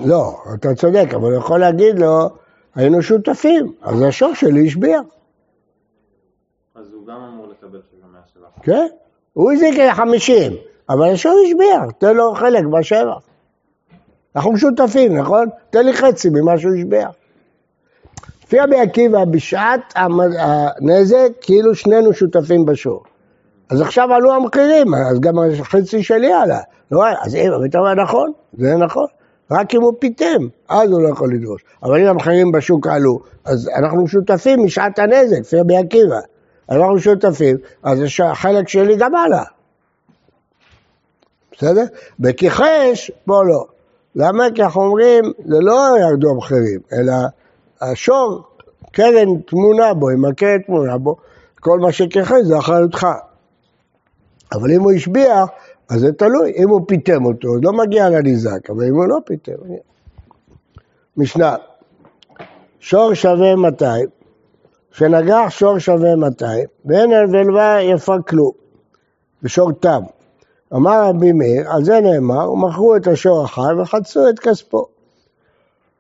לא, 0.04 0.36
אתה 0.54 0.74
צודק, 0.74 1.06
אבל 1.14 1.30
הוא 1.30 1.38
יכול 1.38 1.60
להגיד 1.60 1.98
לו, 1.98 2.30
היינו 2.74 3.02
שותפים, 3.02 3.72
אז 3.82 4.02
השור 4.02 4.34
שלי 4.34 4.66
השביע. 4.66 5.00
אז 6.74 6.92
הוא 6.92 7.06
גם 7.06 7.16
אמור 7.16 7.46
לקבל 7.46 7.80
שזה 7.90 8.06
107. 8.12 8.48
כן? 8.62 8.86
הוא 9.32 9.52
הזיק 9.52 9.74
חמישים, 9.92 10.52
אבל 10.88 11.12
השור 11.12 11.34
השביע, 11.46 11.90
תן 11.98 12.16
לו 12.16 12.34
חלק 12.34 12.64
בשבע. 12.64 13.14
אנחנו 14.36 14.56
שותפים, 14.56 15.16
נכון? 15.16 15.48
תן 15.70 15.86
לי 15.86 15.92
חצי 15.92 16.28
ממה 16.30 16.58
שהוא 16.58 16.74
השביע. 16.74 17.08
לפי 18.44 18.60
רבי 18.60 18.80
עקיבא, 18.80 19.24
בשעת 19.24 19.94
הנזק, 19.96 21.28
כאילו 21.40 21.74
שנינו 21.74 22.12
שותפים 22.12 22.64
בשור. 22.64 23.02
אז 23.70 23.80
עכשיו 23.80 24.12
עלו 24.12 24.32
המחירים, 24.32 24.94
אז 24.94 25.20
גם 25.20 25.34
החצי 25.60 26.02
שלי 26.02 26.32
עלה. 26.32 26.60
לא, 26.90 27.04
אז 27.20 27.34
אם, 27.34 27.50
אתה 27.68 27.78
אומר 27.78 27.94
נכון, 27.94 28.32
זה 28.52 28.76
נכון. 28.76 29.06
רק 29.50 29.74
אם 29.74 29.82
הוא 29.82 29.92
פיתם, 29.98 30.46
אז 30.68 30.90
הוא 30.90 31.02
לא 31.02 31.08
יכול 31.08 31.34
לדרוש. 31.34 31.64
אבל 31.82 32.00
אם 32.00 32.06
המחירים 32.06 32.52
בשוק 32.52 32.86
עלו, 32.86 33.20
אז 33.44 33.70
אנחנו 33.76 34.08
שותפים 34.08 34.64
משעת 34.64 34.98
הנזק, 34.98 35.40
לפי 35.40 35.60
רבי 35.60 35.76
עקיבא. 35.76 36.20
אנחנו 36.70 36.98
שותפים, 36.98 37.56
אז 37.82 37.98
החלק 38.24 38.68
שלי 38.68 38.96
גם 38.96 39.14
עלה. 39.14 39.42
בסדר? 41.52 41.84
בכיחש, 42.20 43.10
פה 43.24 43.42
לא. 43.44 43.64
למה? 44.16 44.44
כי 44.54 44.62
אנחנו 44.62 44.82
אומרים, 44.82 45.24
זה 45.44 45.56
לא 45.60 45.96
ירדו 46.00 46.30
המחירים, 46.30 46.80
אלא 46.92 47.12
השור, 47.80 48.42
קרן 48.92 49.40
תמונה 49.46 49.94
בו, 49.94 50.10
אם 50.10 50.24
הקרן 50.24 50.58
תמונה 50.58 50.98
בו, 50.98 51.16
כל 51.60 51.78
מה 51.78 51.92
שכיחש 51.92 52.42
זה 52.42 52.58
אחריותך. 52.58 53.06
אבל 54.52 54.72
אם 54.72 54.80
הוא 54.80 54.92
השביח, 54.92 55.48
אז 55.90 56.00
זה 56.00 56.12
תלוי, 56.12 56.52
אם 56.56 56.68
הוא 56.68 56.80
פיטם 56.88 57.24
אותו, 57.24 57.48
אז 57.54 57.60
לא 57.62 57.72
מגיע 57.72 58.08
לניזק, 58.08 58.70
אבל 58.70 58.84
אם 58.84 58.94
הוא 58.94 59.06
לא 59.08 59.18
פיטם, 59.26 59.52
משנה, 61.16 61.56
שור 62.80 63.14
שווה 63.14 63.56
200, 63.56 64.06
שנגח 64.92 65.46
שור 65.48 65.78
שווה 65.78 66.16
200, 66.16 66.64
ואין 66.84 67.12
על 67.12 67.26
ולווה 67.30 67.82
יפה 67.82 68.16
כלום, 68.28 68.52
ושור 69.42 69.72
תם. 69.72 70.00
אמר 70.74 71.08
רבי 71.08 71.32
מאיר, 71.32 71.70
על 71.70 71.84
זה 71.84 72.00
נאמר, 72.00 72.52
ומכרו 72.52 72.96
את 72.96 73.06
השור 73.06 73.44
החי 73.44 73.72
וחצו 73.82 74.28
את 74.28 74.38
כספו. 74.38 74.86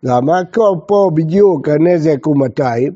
למה? 0.02 0.40
פה 0.86 1.10
בדיוק 1.14 1.68
הנזק 1.68 2.24
הוא 2.24 2.36
200, 2.36 2.92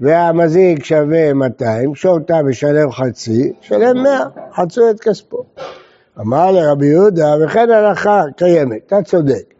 והמזיק 0.00 0.84
שווה 0.84 1.32
200, 1.32 1.94
שור 1.94 2.18
תם 2.20 2.48
משלם 2.48 2.90
חצי, 2.90 3.52
שלם 3.60 4.02
100, 4.02 4.24
חצו 4.52 4.90
את 4.90 5.00
כספו. 5.00 5.44
אמר 6.20 6.50
לרבי 6.50 6.86
יהודה, 6.86 7.34
וכן 7.44 7.70
הלכה 7.70 8.22
קיימת, 8.36 8.78
אתה 8.86 9.02
צודק. 9.02 9.54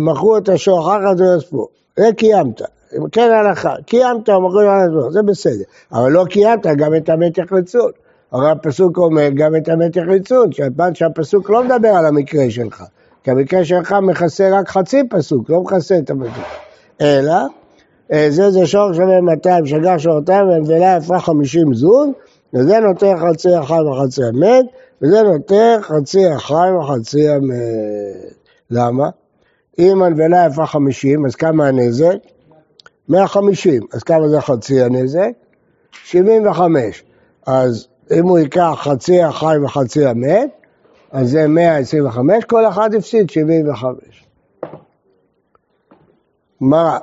מכרו 0.00 0.36
את 0.36 0.48
השור 0.48 0.80
אחר 0.80 0.98
כך 1.02 1.12
זה 1.16 1.24
יספו. 1.38 1.68
זה 1.96 2.08
קיימת, 2.16 2.62
כן 3.12 3.30
הלכה, 3.30 3.74
קיימת, 3.86 4.28
מכרו 4.28 4.60
את 4.60 4.88
השור, 4.88 5.10
זה 5.10 5.22
בסדר. 5.22 5.64
אבל 5.92 6.12
לא 6.12 6.24
קיימת 6.24 6.66
גם 6.66 6.94
את 6.94 7.08
המתח 7.08 7.52
רצון. 7.52 7.90
הרי 8.32 8.50
הפסוק 8.50 8.98
אומר 8.98 9.28
גם 9.34 9.56
את 9.56 9.68
המתח 9.68 10.00
רצון, 10.08 10.52
שהפעם 10.52 10.94
שהפסוק 10.94 11.50
לא 11.50 11.64
מדבר 11.64 11.88
על 11.88 12.06
המקרה 12.06 12.50
שלך. 12.50 12.84
כי 13.24 13.30
המקרה 13.30 13.64
שלך 13.64 13.94
מכסה 14.02 14.48
רק 14.52 14.68
חצי 14.68 15.02
פסוק, 15.10 15.50
לא 15.50 15.62
מכסה 15.62 15.98
את 15.98 16.10
המקרה. 16.10 16.44
אלא, 17.00 17.34
אה, 18.12 18.26
זה 18.30 18.50
זה 18.50 18.66
שור 18.66 18.92
שווה 18.92 19.20
200, 19.20 19.66
שגר 19.66 19.98
שורתיים, 19.98 20.48
ונבלה 20.48 20.96
יפה 20.96 21.18
50 21.18 21.74
זון, 21.74 22.12
וזה 22.54 22.80
נותן 22.80 23.16
חצי 23.16 23.54
החי 23.54 23.80
וחצי 23.80 24.24
המת, 24.24 24.64
וזה 25.02 25.22
נותן 25.22 25.78
חצי 25.80 26.26
החי 26.26 26.68
וחצי 26.78 27.28
המת. 27.28 27.56
למה? 28.70 29.10
אם 29.78 30.02
הנבלה 30.02 30.46
יפה 30.46 30.66
50, 30.66 31.26
אז 31.26 31.34
כמה 31.34 31.66
הנזק? 31.66 32.16
150. 33.08 33.82
אז 33.92 34.02
כמה 34.02 34.28
זה 34.28 34.40
חצי 34.40 34.82
הנזק? 34.82 35.30
75. 35.92 37.02
אז 37.46 37.88
אם 38.18 38.28
הוא 38.28 38.38
ייקח 38.38 38.78
חצי 38.82 39.22
החי 39.22 39.56
וחצי 39.64 40.06
המת, 40.06 40.50
אז 41.12 41.30
זה 41.30 41.48
125, 41.48 42.44
כל 42.44 42.68
אחד 42.68 42.94
הפסיד 42.94 43.30
75. 43.30 44.26
גמרא, 46.62 46.98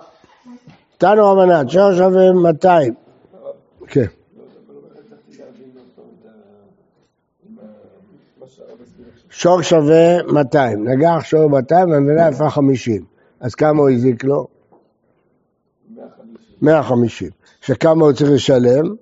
תנו 0.98 1.32
רבנן, 1.32 1.70
שור 1.70 1.94
שווה 1.94 2.32
200. 2.32 2.94
כן. 3.88 4.06
שור 9.40 9.62
שווה 9.62 10.24
200, 10.24 10.88
נגח 10.88 11.24
שור 11.24 11.50
200 11.50 11.92
והמבינה 11.92 12.30
יפה 12.30 12.50
50, 12.50 13.04
אז 13.40 13.56
כמה 13.56 13.82
הוא 13.82 13.90
הזיק 13.90 14.24
לו? 14.24 14.48
150. 16.62 17.30
שכמה 17.62 18.06
הוא 18.06 18.14
צריך 18.14 18.32
לשלם? 18.32 18.96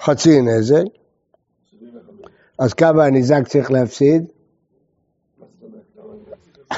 חצי 0.00 0.40
נזק. 0.40 0.84
אז 2.58 2.74
כמה 2.74 3.04
הניזק 3.04 3.48
צריך 3.48 3.70
להפסיד? 3.70 4.24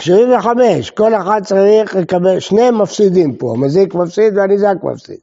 75, 0.00 0.90
כל 0.90 1.14
אחד 1.14 1.40
צריך 1.44 1.96
לקבל, 1.96 2.40
שניהם 2.40 2.82
מפסידים 2.82 3.36
פה, 3.36 3.52
המזיק 3.52 3.94
מפסיד 3.94 4.36
והניזק 4.36 4.76
מפסיד. 4.82 5.20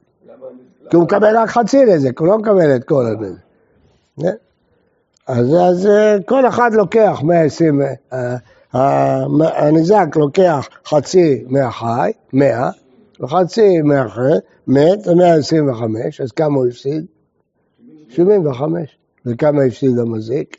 כי 0.90 0.96
הוא 0.96 1.04
מקבל 1.04 1.36
רק 1.36 1.48
חצי 1.48 1.84
נזק, 1.84 2.18
הוא 2.18 2.28
לא 2.28 2.38
מקבל 2.38 2.76
את 2.76 2.84
כל 2.84 3.06
הנזק. 3.06 4.36
אז, 5.26 5.46
אז 5.54 5.86
אה, 5.86 6.16
כל 6.26 6.48
אחד 6.48 6.70
לוקח 6.74 7.18
120, 7.24 7.80
אה, 8.12 8.36
הניזק 9.40 10.06
לוקח 10.16 10.68
חצי 10.86 11.44
מהחי, 11.46 12.12
100, 12.32 12.70
וחצי 13.20 13.82
מהחי, 13.82 14.20
מת, 14.66 15.00
זה 15.04 15.14
125, 15.14 16.20
אז 16.20 16.32
כמה 16.32 16.56
הוא 16.56 16.66
הפסיד? 16.66 17.06
75. 18.08 18.98
וכמה 19.26 19.62
הפסיד 19.62 19.98
המזיק? 19.98 20.56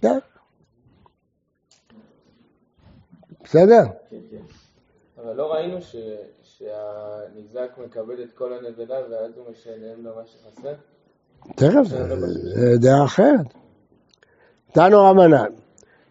כן. 0.00 0.18
בסדר? 3.44 3.82
כן, 4.10 4.16
כן. 4.30 4.36
אבל 5.22 5.32
לא 5.32 5.52
ראינו 5.52 5.78
שהניזק 6.42 7.70
מקבל 7.86 8.22
את 8.22 8.32
כל 8.34 8.52
הנבלה 8.52 8.96
ואז 9.10 9.30
הוא 9.36 9.44
משלם 9.50 10.04
לו 10.04 10.10
מה 10.16 10.22
שחסר? 10.26 10.74
תכף, 11.54 11.86
זה 12.54 12.78
דעה 12.78 13.04
אחרת. 13.04 13.46
תנו 14.72 15.04
רמנן, 15.04 15.46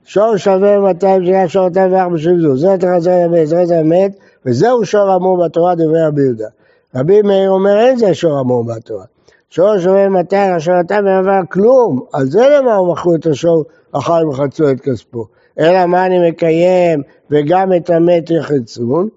שור 0.05 0.37
שווה 0.37 0.79
200 0.79 1.25
שנה, 1.25 1.47
שור 1.47 1.67
240 1.67 2.39
זו, 2.39 2.57
זה 2.57 2.67
יותר 2.67 2.87
חזר 2.95 3.11
ימי, 3.11 3.45
זה 3.45 3.55
יותר 3.55 3.81
אמת, 3.81 4.17
וזהו 4.45 4.85
שור 4.85 5.15
אמור 5.15 5.45
בתורה 5.45 5.75
דברי 5.75 6.05
רבי 6.07 6.21
יהודה. 6.21 6.47
רבי 6.95 7.21
מאיר 7.21 7.49
אומר 7.49 7.79
אין 7.79 7.97
זה 7.97 8.13
שור 8.13 8.41
אמור 8.41 8.65
בתורה. 8.65 9.05
שור 9.49 9.79
שווה 9.79 10.09
200, 10.09 10.55
אשר 10.55 10.73
אתה 10.85 11.01
מעבר 11.01 11.39
כלום, 11.51 12.05
על 12.13 12.25
זה 12.25 12.47
למה 12.57 12.75
הוא 12.75 12.93
מכרו 12.93 13.15
את 13.15 13.25
השור 13.25 13.63
אחר 13.91 14.29
וחצו 14.29 14.71
את 14.71 14.81
כספו. 14.81 15.25
אלא 15.59 15.85
מה 15.85 16.05
אני 16.05 16.29
מקיים 16.29 17.01
וגם 17.31 17.73
את 17.73 17.89
המת 17.89 18.29
יחצון, 18.29 19.07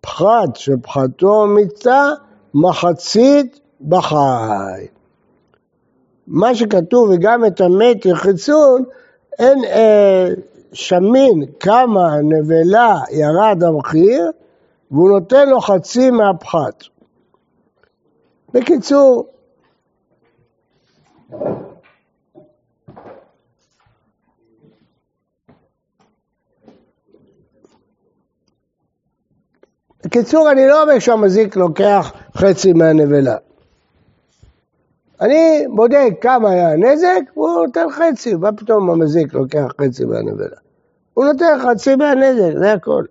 פחת 0.00 0.56
שפחתו 0.56 1.46
מיתה 1.46 2.08
מחצית 2.54 3.60
בחי. 3.80 4.86
מה 6.26 6.54
שכתוב 6.54 7.10
וגם 7.10 7.44
את 7.44 7.60
המת 7.60 8.06
יחצון, 8.06 8.84
אין 9.38 9.64
אה, 9.64 10.28
שמין 10.72 11.44
כמה 11.60 12.16
נבלה 12.22 12.96
ירד 13.10 13.62
המחיר 13.62 14.30
והוא 14.90 15.10
נותן 15.10 15.48
לו 15.48 15.60
חצי 15.60 16.10
מהפחת. 16.10 16.84
בקיצור, 18.54 19.26
בקיצור, 30.04 30.50
אני 30.50 30.66
לא 30.68 30.82
אומר 30.82 30.98
שהמזיק 30.98 31.56
לוקח 31.56 32.12
חצי 32.36 32.72
מהנבלה. 32.72 33.36
אני 35.20 35.66
בודק 35.74 36.10
כמה 36.20 36.50
היה 36.50 36.72
הנזק, 36.72 37.36
והוא 37.36 37.66
נותן 37.66 37.86
חצי, 37.90 38.34
מה 38.34 38.52
פתאום 38.52 38.90
המזיק 38.90 39.34
לוקח 39.34 39.72
חצי 39.80 40.04
מהנבלה? 40.04 40.56
הוא 41.14 41.24
נותן 41.24 41.58
חצי 41.64 41.96
מהנזק, 41.96 42.58
זה 42.58 42.72
הכל. 42.72 43.04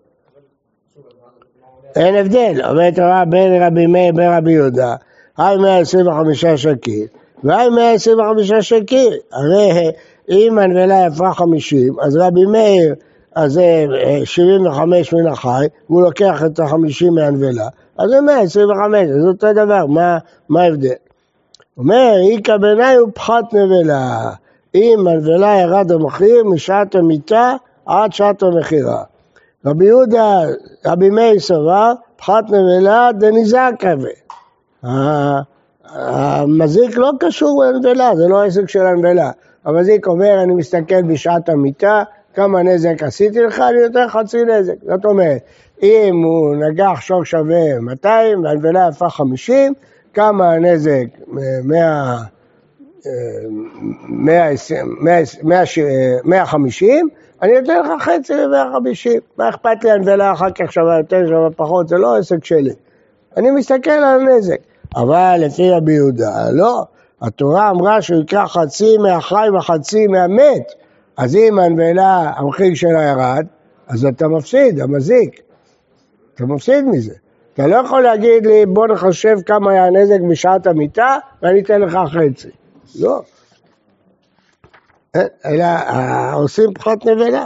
אין 1.95 2.15
הבדל, 2.15 2.61
אומרת 2.69 2.95
תורה 2.95 3.25
בין 3.25 3.63
רבי 3.63 3.87
מאיר 3.87 4.13
בין 4.13 4.31
רבי 4.31 4.51
יהודה, 4.51 4.95
היי 5.37 5.57
125 5.57 6.45
שקית, 6.45 7.17
והי 7.43 7.69
125 7.69 8.51
שקית, 8.51 9.13
הרי 9.31 9.91
אם 10.29 10.59
הנבלה 10.59 11.07
יפה 11.07 11.33
50, 11.33 11.99
אז 12.01 12.17
רבי 12.17 12.45
מאיר, 12.45 12.95
אז 13.35 13.53
זה 13.53 13.85
75 14.23 15.13
מן 15.13 15.27
החי, 15.27 15.65
והוא 15.89 16.01
לוקח 16.01 16.43
את 16.45 16.59
ה-50 16.59 17.11
מהנבלה, 17.11 17.67
אז 17.97 18.09
זה 18.09 18.21
125, 18.21 19.07
זה 19.21 19.27
אותו 19.27 19.53
דבר, 19.53 19.85
מה 20.49 20.63
ההבדל? 20.63 21.04
אומר, 21.77 22.13
איכא 22.31 22.57
בעיניי 22.57 22.95
הוא 22.95 23.09
פחת 23.13 23.53
נבלה. 23.53 24.31
אם 24.75 25.07
הנבלה 25.07 25.55
ירד 25.61 25.91
המחיר 25.91 26.43
משעת 26.43 26.95
המיטה 26.95 27.53
עד 27.85 28.13
שעת 28.13 28.43
המכירה. 28.43 29.03
רבי 29.65 29.85
יהודה, 29.85 30.39
רבי 30.85 31.09
מאיר 31.09 31.39
סבר, 31.39 31.93
פחת 32.17 32.43
נבלה 32.49 33.09
דניזקה 33.19 33.93
המזיק 35.83 36.97
לא 36.97 37.11
קשור 37.19 37.63
לנבלה, 37.63 38.15
זה 38.15 38.27
לא 38.27 38.43
עסק 38.43 38.69
של 38.69 38.85
הנבלה. 38.85 39.31
המזיק 39.65 40.07
אומר, 40.07 40.43
אני 40.43 40.53
מסתכל 40.53 41.01
בשעת 41.01 41.49
המיטה, 41.49 42.03
כמה 42.33 42.63
נזק 42.63 43.03
עשיתי 43.03 43.39
לך, 43.39 43.59
אני 43.59 43.87
נותן 43.87 44.07
חצי 44.07 44.43
נזק. 44.43 44.73
זאת 44.81 45.05
אומרת, 45.05 45.41
אם 45.83 46.23
הוא 46.23 46.55
נגח 46.55 47.01
שור 47.01 47.25
שווה 47.25 47.79
200 47.79 48.43
והנבלה 48.43 48.89
יפה 48.91 49.09
50, 49.09 49.73
כמה 50.15 50.51
הנזק 50.51 51.05
100, 51.63 52.17
150, 56.23 57.09
אני 57.41 57.59
נותן 57.59 57.79
לך 57.79 58.03
חצי 58.03 58.33
ל-150. 58.33 59.09
מה 59.37 59.49
אכפת 59.49 59.83
לי 59.83 59.91
הנבלה 59.91 60.33
אחר 60.33 60.51
כך 60.51 60.73
שווה 60.73 60.97
יותר, 60.97 61.27
שווה 61.27 61.49
פחות, 61.55 61.87
זה 61.87 61.97
לא 61.97 62.17
עסק 62.17 62.45
שלי. 62.45 62.73
אני 63.37 63.51
מסתכל 63.51 63.91
על 63.91 64.21
הנזק. 64.21 64.57
אבל 64.95 65.37
לפי 65.39 65.71
רבי 65.71 65.93
יהודה, 65.93 66.49
לא. 66.51 66.83
התורה 67.21 67.69
אמרה 67.69 68.01
שהוא 68.01 68.19
ייקח 68.19 68.47
חצי 68.47 68.97
מהחי 68.97 69.47
וחצי 69.57 70.07
מהמת. 70.07 70.71
אז 71.17 71.35
אם 71.35 71.59
הנבלה, 71.59 72.31
המחיר 72.35 72.75
שלה 72.75 73.03
ירד, 73.03 73.45
אז 73.87 74.05
אתה 74.05 74.27
מפסיד, 74.27 74.79
המזיק. 74.79 75.41
אתה 76.35 76.45
מפסיד 76.45 76.85
מזה. 76.85 77.13
אתה 77.55 77.67
לא 77.67 77.75
יכול 77.75 78.01
להגיד 78.01 78.45
לי, 78.45 78.65
בוא 78.65 78.87
נחשב 78.87 79.37
כמה 79.45 79.71
היה 79.71 79.85
הנזק 79.85 80.19
בשעת 80.29 80.67
המיטה, 80.67 81.17
ואני 81.41 81.61
אתן 81.61 81.81
לך 81.81 81.97
חצי. 82.11 82.49
לא. 82.99 83.21
אלא 85.45 85.63
אה, 85.63 86.33
עושים 86.33 86.73
פחת 86.73 87.05
נבלה. 87.05 87.45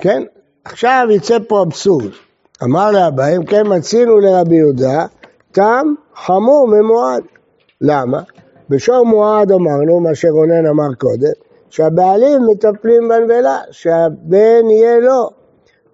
כן? 0.00 0.22
עכשיו 0.64 1.06
יצא 1.10 1.38
פה 1.48 1.62
אבסורד. 1.62 2.10
אמר 2.62 2.90
לאביי, 2.90 3.36
אם 3.36 3.44
כן 3.44 3.62
מצינו 3.66 4.18
לרבי 4.18 4.56
יהודה, 4.56 5.06
תם 5.52 5.94
חמור 6.14 6.68
ממועד. 6.68 7.22
למה? 7.80 8.22
בשור 8.68 9.06
מועד 9.06 9.52
אמרנו, 9.52 10.00
מה 10.00 10.14
שרונן 10.14 10.66
אמר 10.66 10.94
קודם, 10.98 11.32
שהבעלים 11.70 12.40
מטפלים 12.50 13.08
בנבלה, 13.08 13.58
שהבן 13.70 14.70
יהיה 14.70 15.00
לו. 15.00 15.43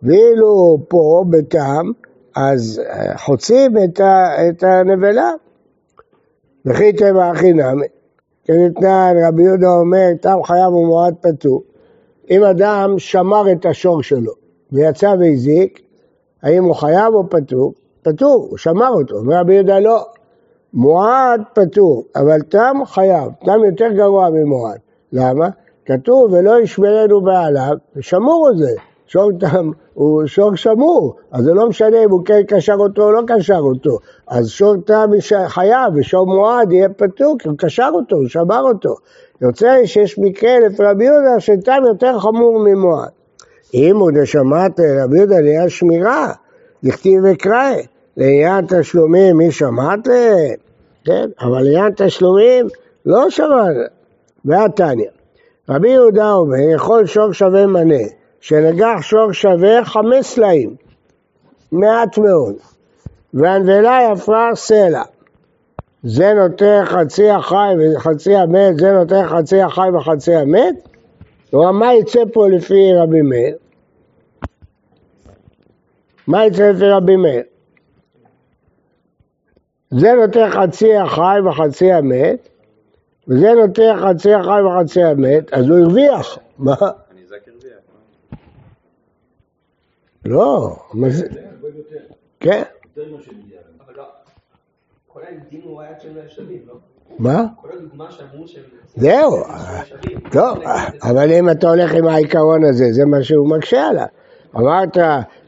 ואילו 0.03 0.79
פה 0.89 1.25
בתם, 1.31 1.91
אז 2.37 2.83
אה, 2.87 3.19
חוצים 3.19 3.73
את, 3.85 4.01
ה, 4.01 4.49
את 4.49 4.63
הנבלה. 4.63 5.31
וכי 6.67 6.93
טבע 6.93 7.31
הכי 7.31 7.53
נמי. 7.53 7.87
כנתנן 8.45 9.15
רבי 9.27 9.43
יהודה 9.43 9.69
אומר, 9.69 10.07
תם 10.21 10.39
חייב 10.45 10.73
ומועד 10.73 11.15
פטור. 11.21 11.63
אם 12.31 12.45
אדם 12.45 12.99
שמר 12.99 13.53
את 13.53 13.67
השור 13.67 14.03
שלו 14.03 14.33
ויצא 14.73 15.15
והזיק, 15.21 15.81
האם 16.43 16.65
הוא 16.65 16.75
חייב 16.75 17.15
או 17.15 17.31
פטור? 17.31 17.75
פטור, 18.03 18.47
הוא 18.51 18.59
שמר 18.59 18.89
אותו. 18.89 19.15
ורבי 19.27 19.55
יהודה 19.55 19.81
לא. 19.81 20.07
מועד 20.75 21.43
פטור, 21.55 22.05
אבל 22.17 22.41
תם 22.49 22.77
חייב. 22.87 23.29
תם 23.45 23.65
יותר 23.65 23.89
גרוע 23.97 24.31
ממועד. 24.31 24.79
למה? 25.13 25.49
כתוב 25.87 26.33
ולא 26.33 26.61
ישמרנו 26.61 27.21
בעליו, 27.21 27.77
ושמור 27.97 28.49
הוא 28.49 28.59
זה. 28.59 28.75
שור 29.13 29.31
תם 29.41 29.71
הוא 29.95 30.27
שור 30.27 30.57
שמור, 30.57 31.17
אז 31.33 31.45
זה 31.45 31.55
לא 31.55 31.69
משנה 31.69 32.05
אם 32.05 32.11
הוא 32.11 32.25
כן 32.25 32.43
קשר 32.49 32.75
אותו 32.75 33.03
או 33.03 33.13
לא 33.13 33.23
קשר 33.27 33.59
אותו. 33.59 33.99
אז 34.29 34.49
שור 34.49 34.75
תם 34.87 35.11
חייב 35.47 35.93
ושור 35.95 36.27
מועד 36.27 36.73
יהיה 36.73 36.89
פטור, 36.89 37.37
כי 37.39 37.49
הוא 37.49 37.57
קשר 37.59 37.91
אותו, 37.95 38.17
הוא 38.17 38.29
שמר 38.29 38.61
אותו. 38.61 38.95
יוצא 39.41 39.77
שיש 39.85 40.19
מקרה 40.19 40.59
לפי 40.59 40.83
רבי 40.83 41.05
יהודה 41.05 41.41
שתם 41.41 41.83
יותר 41.87 42.19
חמור 42.19 42.59
ממועד. 42.59 43.09
אם 43.75 43.97
הוא 43.97 44.11
דשמעת 44.15 44.81
רבי 44.81 45.17
יהודה 45.19 45.37
לעניין 45.37 45.69
שמירה, 45.69 46.33
דכתיב 46.85 47.23
וקרא, 47.25 47.71
לעניין 48.17 48.65
תשלומים 48.69 49.37
מי 49.37 49.53
שמעת? 49.53 50.09
כן, 51.05 51.29
אבל 51.41 51.63
לעניין 51.63 51.93
תשלומים 51.97 52.67
לא 53.07 53.31
שמעת. 53.31 53.77
והתניא, 54.45 55.09
רבי 55.69 55.89
יהודה 55.89 56.33
אומר, 56.33 56.71
יכול 56.75 57.07
שור 57.07 57.33
שווה 57.33 57.67
מנה, 57.67 58.20
שנגח 58.41 59.01
שור 59.01 59.33
שווה 59.33 59.85
חמש 59.85 60.27
סלעים, 60.27 60.75
מעט 61.73 62.19
מאוד, 62.19 62.55
והנבלה 63.35 63.99
יפרה 64.13 64.51
סלע. 64.55 65.03
זה 66.03 66.33
נותן 66.35 66.83
חצי 66.85 67.31
החי 67.31 67.75
וחצי 67.97 68.37
המת, 68.37 68.79
זה 68.79 68.93
נותן 68.93 69.29
חצי 69.29 69.63
החי 69.63 69.89
וחצי 69.95 70.35
המת? 70.35 70.89
כלומר, 71.51 71.71
מה 71.71 71.95
יצא 71.95 72.21
פה 72.33 72.49
לפי 72.49 72.93
רבי 73.03 73.23
מאיר? 73.23 73.57
מה 76.27 76.47
יצא 76.47 76.71
לפי 76.71 76.89
רבי 76.89 77.17
מאיר? 77.17 77.43
זה 79.91 80.13
נותן 80.13 80.51
חצי 80.51 80.97
החי 80.97 81.39
וחצי 81.45 81.93
המת, 81.93 82.49
וזה 83.29 83.53
נותן 83.53 83.93
חצי 83.97 84.35
החי 84.35 84.61
וחצי 84.67 85.03
המת, 85.03 85.53
אז 85.53 85.69
הוא 85.69 85.79
הרוויח. 85.79 86.39
מה? 86.59 86.75
הניזק 87.11 87.49
הרוויח. 87.49 87.81
לא, 87.91 87.97
מה 87.97 88.01
זה? 88.11 88.37
כן. 88.37 88.37
אבל 88.37 88.39
לא, 88.39 88.39
כל 88.39 88.39
העדים 88.39 88.39
הוא 88.39 89.89
היה 89.89 90.09
שהם 90.09 90.10
לא? 90.25 90.77
מה? 97.19 97.45
הדוגמה 97.73 98.11
שאמרו 98.11 98.49
שהם... 98.49 98.63
זהו, 98.97 99.37
שווים. 99.85 100.21
טוב, 100.31 100.59
אבל 101.03 101.33
אם 101.33 101.51
אתה 101.51 101.69
הולך 101.69 101.95
עם 101.95 102.07
העיקרון 102.07 102.65
הזה, 102.65 102.93
זה 102.93 103.05
מה 103.05 103.23
שהוא 103.23 103.49
מקשה 103.49 103.87
עליו. 103.87 104.07
אמרת, 104.57 104.97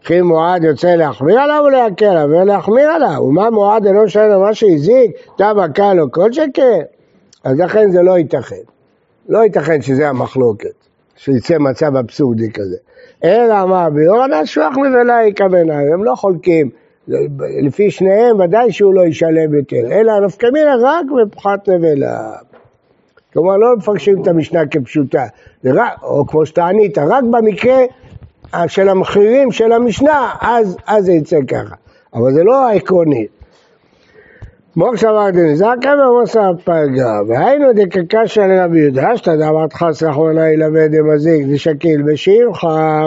כי 0.01 0.21
מועד 0.21 0.65
יוצא 0.65 0.95
להחמיר 0.95 1.41
עליו 1.41 1.61
או 1.65 1.71
להקל 1.71 2.05
עליו? 2.05 2.29
ולהחמיר 2.29 2.89
עליו. 2.89 3.23
ומה 3.23 3.51
מועד 3.51 3.87
אינו 3.87 4.09
שואל 4.09 4.37
מה 4.37 4.55
שהזיק, 4.55 5.11
תא 5.37 5.53
קל 5.75 6.01
או 6.01 6.11
כל 6.11 6.33
שכן? 6.33 6.83
אז 7.45 7.59
לכן 7.61 7.91
זה 7.91 8.03
לא 8.03 8.19
ייתכן. 8.19 8.57
לא 9.29 9.39
ייתכן 9.39 9.83
שזה 9.83 10.09
המחלוקת, 10.09 10.75
שיצא 11.17 11.59
מצב 11.59 11.97
אבסורדי 11.97 12.53
כזה. 12.53 12.77
אלא 13.25 13.67
מה, 13.67 13.91
ביורנה 13.91 14.47
שוח 14.47 14.77
נבלה 14.79 15.27
יקבלנה, 15.27 15.79
הם 15.79 16.05
לא 16.05 16.15
חולקים. 16.15 16.71
לפי 17.63 17.91
שניהם 17.91 18.41
ודאי 18.41 18.73
שהוא 18.73 18.95
לא 18.95 19.07
ישלם 19.07 19.55
יותר, 19.55 19.93
אלא 19.93 20.21
נפקא 20.21 20.47
מינה 20.53 20.75
רק 20.83 21.07
בפחת 21.23 21.69
נבלה. 21.69 22.33
כלומר, 23.33 23.57
לא 23.57 23.77
מפרשים 23.77 24.23
את 24.23 24.29
המשנה 24.29 24.67
כפשוטה, 24.67 25.27
או 26.03 26.27
כמו 26.27 26.47
שאתה 26.47 26.67
ענית, 26.67 26.99
רק 26.99 27.25
במקרה 27.31 27.79
של 28.67 28.89
המחירים 28.89 29.53
של 29.53 29.73
המשנה, 29.73 30.31
אז, 30.41 30.77
אז 30.87 31.05
זה 31.05 31.13
יצא 31.13 31.39
ככה. 31.49 31.75
אבל 32.15 32.33
זה 32.33 32.45
לא 32.45 32.69
העקרוני. 32.69 33.27
מוקסה 34.77 35.11
אמרתי 35.11 35.57
זקה 35.57 35.93
ומוסה 36.09 36.51
פגה, 36.65 37.21
והיינו 37.29 37.73
דקקשה 37.73 38.47
לרבי 38.47 38.79
יהודה, 38.79 39.17
שאתה 39.17 39.37
דאמרת 39.37 39.73
חס 39.73 40.03
רחמנה 40.03 40.51
ילווה 40.51 40.89
דמזיק 40.89 41.47
ושקיל 41.51 42.03
בשמחה. 42.03 43.07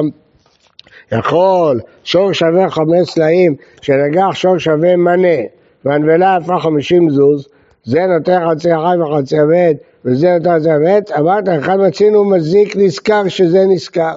יכול 1.12 1.80
שור 2.04 2.34
שווה 2.34 2.70
חמש 2.70 3.10
סלעים, 3.10 3.56
שנגח 3.82 4.32
שור 4.34 4.58
שווה 4.58 4.96
מנה, 4.96 5.38
והנבלה 5.86 6.38
יפה 6.42 6.60
חמישים 6.60 7.10
זוז, 7.10 7.48
זה 7.84 8.06
נותן 8.06 8.40
חצי 8.50 8.72
החי 8.72 8.96
וחצי 9.02 9.40
המת, 9.40 9.76
וזה 10.06 10.38
נותן 10.38 10.60
חצי 10.60 10.72
המת, 10.72 11.12
אמרת, 11.20 11.50
אחד 11.60 11.78
מצינו 11.78 12.26
מזיק 12.26 12.76
נזכר 12.76 13.28
שזה 13.28 13.66
נזכר. 13.66 14.16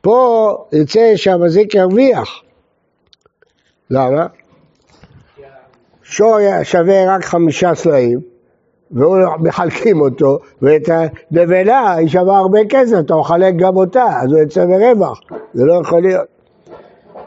פה 0.00 0.56
יצא 0.72 1.12
שהמזיק 1.16 1.74
ירוויח. 1.74 2.42
למה? 3.90 4.26
שור 6.10 6.38
שווה 6.62 7.14
רק 7.14 7.24
חמישה 7.24 7.74
סלעים, 7.74 8.20
ומחלקים 8.92 10.00
אותו, 10.00 10.38
ואת 10.62 10.88
הנבלה 10.88 11.94
היא 11.94 12.08
שווה 12.08 12.38
הרבה 12.38 12.58
כסף, 12.68 12.98
אתה 12.98 13.14
מחלק 13.14 13.54
גם 13.56 13.76
אותה, 13.76 14.04
אז 14.22 14.32
הוא 14.32 14.40
יוצא 14.40 14.66
ברווח, 14.66 15.20
זה 15.54 15.64
לא 15.64 15.80
יכול 15.82 16.02
להיות. 16.02 16.26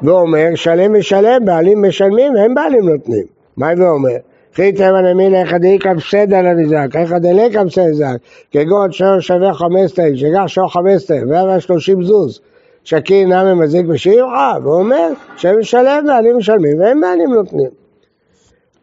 ואומר, 0.01 0.47
שלם 0.55 0.99
משלם, 0.99 1.45
בעלים 1.45 1.81
משלמים, 1.81 2.35
הם 2.35 2.53
בעלים 2.53 2.89
נותנים. 2.89 3.23
מה 3.57 3.71
הוא 3.71 3.87
אומר? 3.87 4.17
חיתא 4.55 4.91
מנמין 4.91 5.35
איך 5.35 5.53
דאיכא 5.53 5.93
פסדא 5.93 6.41
לנזק, 6.41 6.95
איך 6.95 7.11
דלקא 7.11 7.65
פסדא, 7.65 8.11
כגון 8.51 8.91
שור 8.91 9.19
שווה 9.19 9.53
חמש 9.53 9.91
תאים, 9.91 10.15
שגח 10.15 10.47
שור 10.47 10.73
חמש 10.73 11.05
תאים, 11.05 11.29
והיה 11.29 11.59
שלושים 11.59 12.03
זוז, 12.03 12.41
שקין 12.83 13.33
נמי 13.33 13.53
מזיק 13.53 13.85
בשבחה, 13.85 14.53
ואומר 14.63 15.09
שהם 15.37 15.59
משלם, 15.59 16.03
בעלים 16.07 16.37
משלמים, 16.37 16.79
והם 16.79 17.01
בעלים 17.01 17.33
נותנים. 17.33 17.82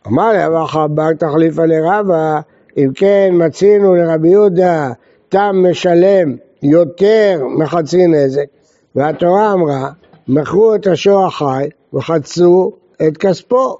אמר 0.06 0.32
לי, 0.32 0.46
אבל 0.46 0.66
חבר 0.66 1.12
תחליפה 1.12 1.64
לרבה, 1.66 2.40
אם 2.76 2.90
כן 2.94 3.30
מצינו 3.32 3.94
לרבי 3.94 4.28
יהודה 4.28 4.92
תם 5.28 5.66
משלם 5.70 6.36
יותר 6.62 7.40
מחצי 7.58 8.06
נזק, 8.06 8.46
והתורה 8.94 9.52
אמרה, 9.52 9.90
מכרו 10.28 10.74
את 10.74 10.86
השור 10.86 11.26
החי 11.26 11.68
וחצו 11.92 12.72
את 13.08 13.16
כספו. 13.16 13.78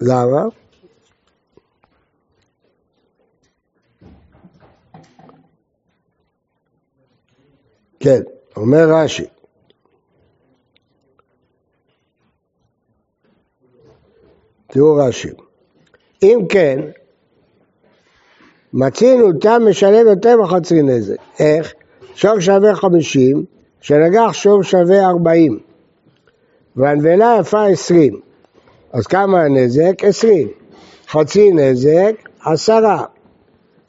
למה? 0.00 0.44
כן, 8.00 8.20
אומר 8.56 8.88
רש"י, 8.88 9.26
תראו 14.70 14.96
רש"י. 14.96 15.28
אם 16.22 16.38
כן, 16.48 16.80
מצינו 18.72 19.32
תם 19.32 19.62
משלם 19.68 20.08
יותר 20.08 20.36
מחצי 20.36 20.82
נזק. 20.82 21.16
איך? 21.40 21.72
שור 22.14 22.40
שווה 22.40 22.74
חמישים, 22.74 23.44
שנגח 23.80 24.32
שור 24.32 24.62
שווה 24.62 25.06
ארבעים, 25.06 25.58
והנבלה 26.76 27.36
יפה 27.40 27.66
עשרים. 27.66 28.20
אז 28.92 29.06
כמה 29.06 29.42
הנזק? 29.42 30.04
עשרים. 30.04 30.48
חצי 31.08 31.50
נזק, 31.52 32.14
עשרה. 32.44 33.04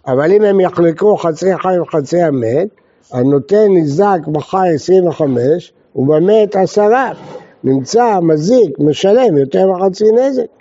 אבל 0.08 0.32
אם 0.32 0.42
הם 0.42 0.60
יחלקו 0.60 1.18
חצי 1.18 1.58
חי 1.58 1.80
וחצי 1.80 2.22
המת, 2.22 2.68
הנותן 3.12 3.68
נזק 3.70 4.20
בחי 4.28 4.70
עשרים 4.76 5.08
וחמש, 5.08 5.74
ובמת 5.96 6.56
עשרה. 6.56 7.12
נמצא 7.64 8.20
מזיק, 8.22 8.80
משלם 8.80 9.38
יותר 9.38 9.72
מחצי 9.72 10.06
נזק. 10.12 10.61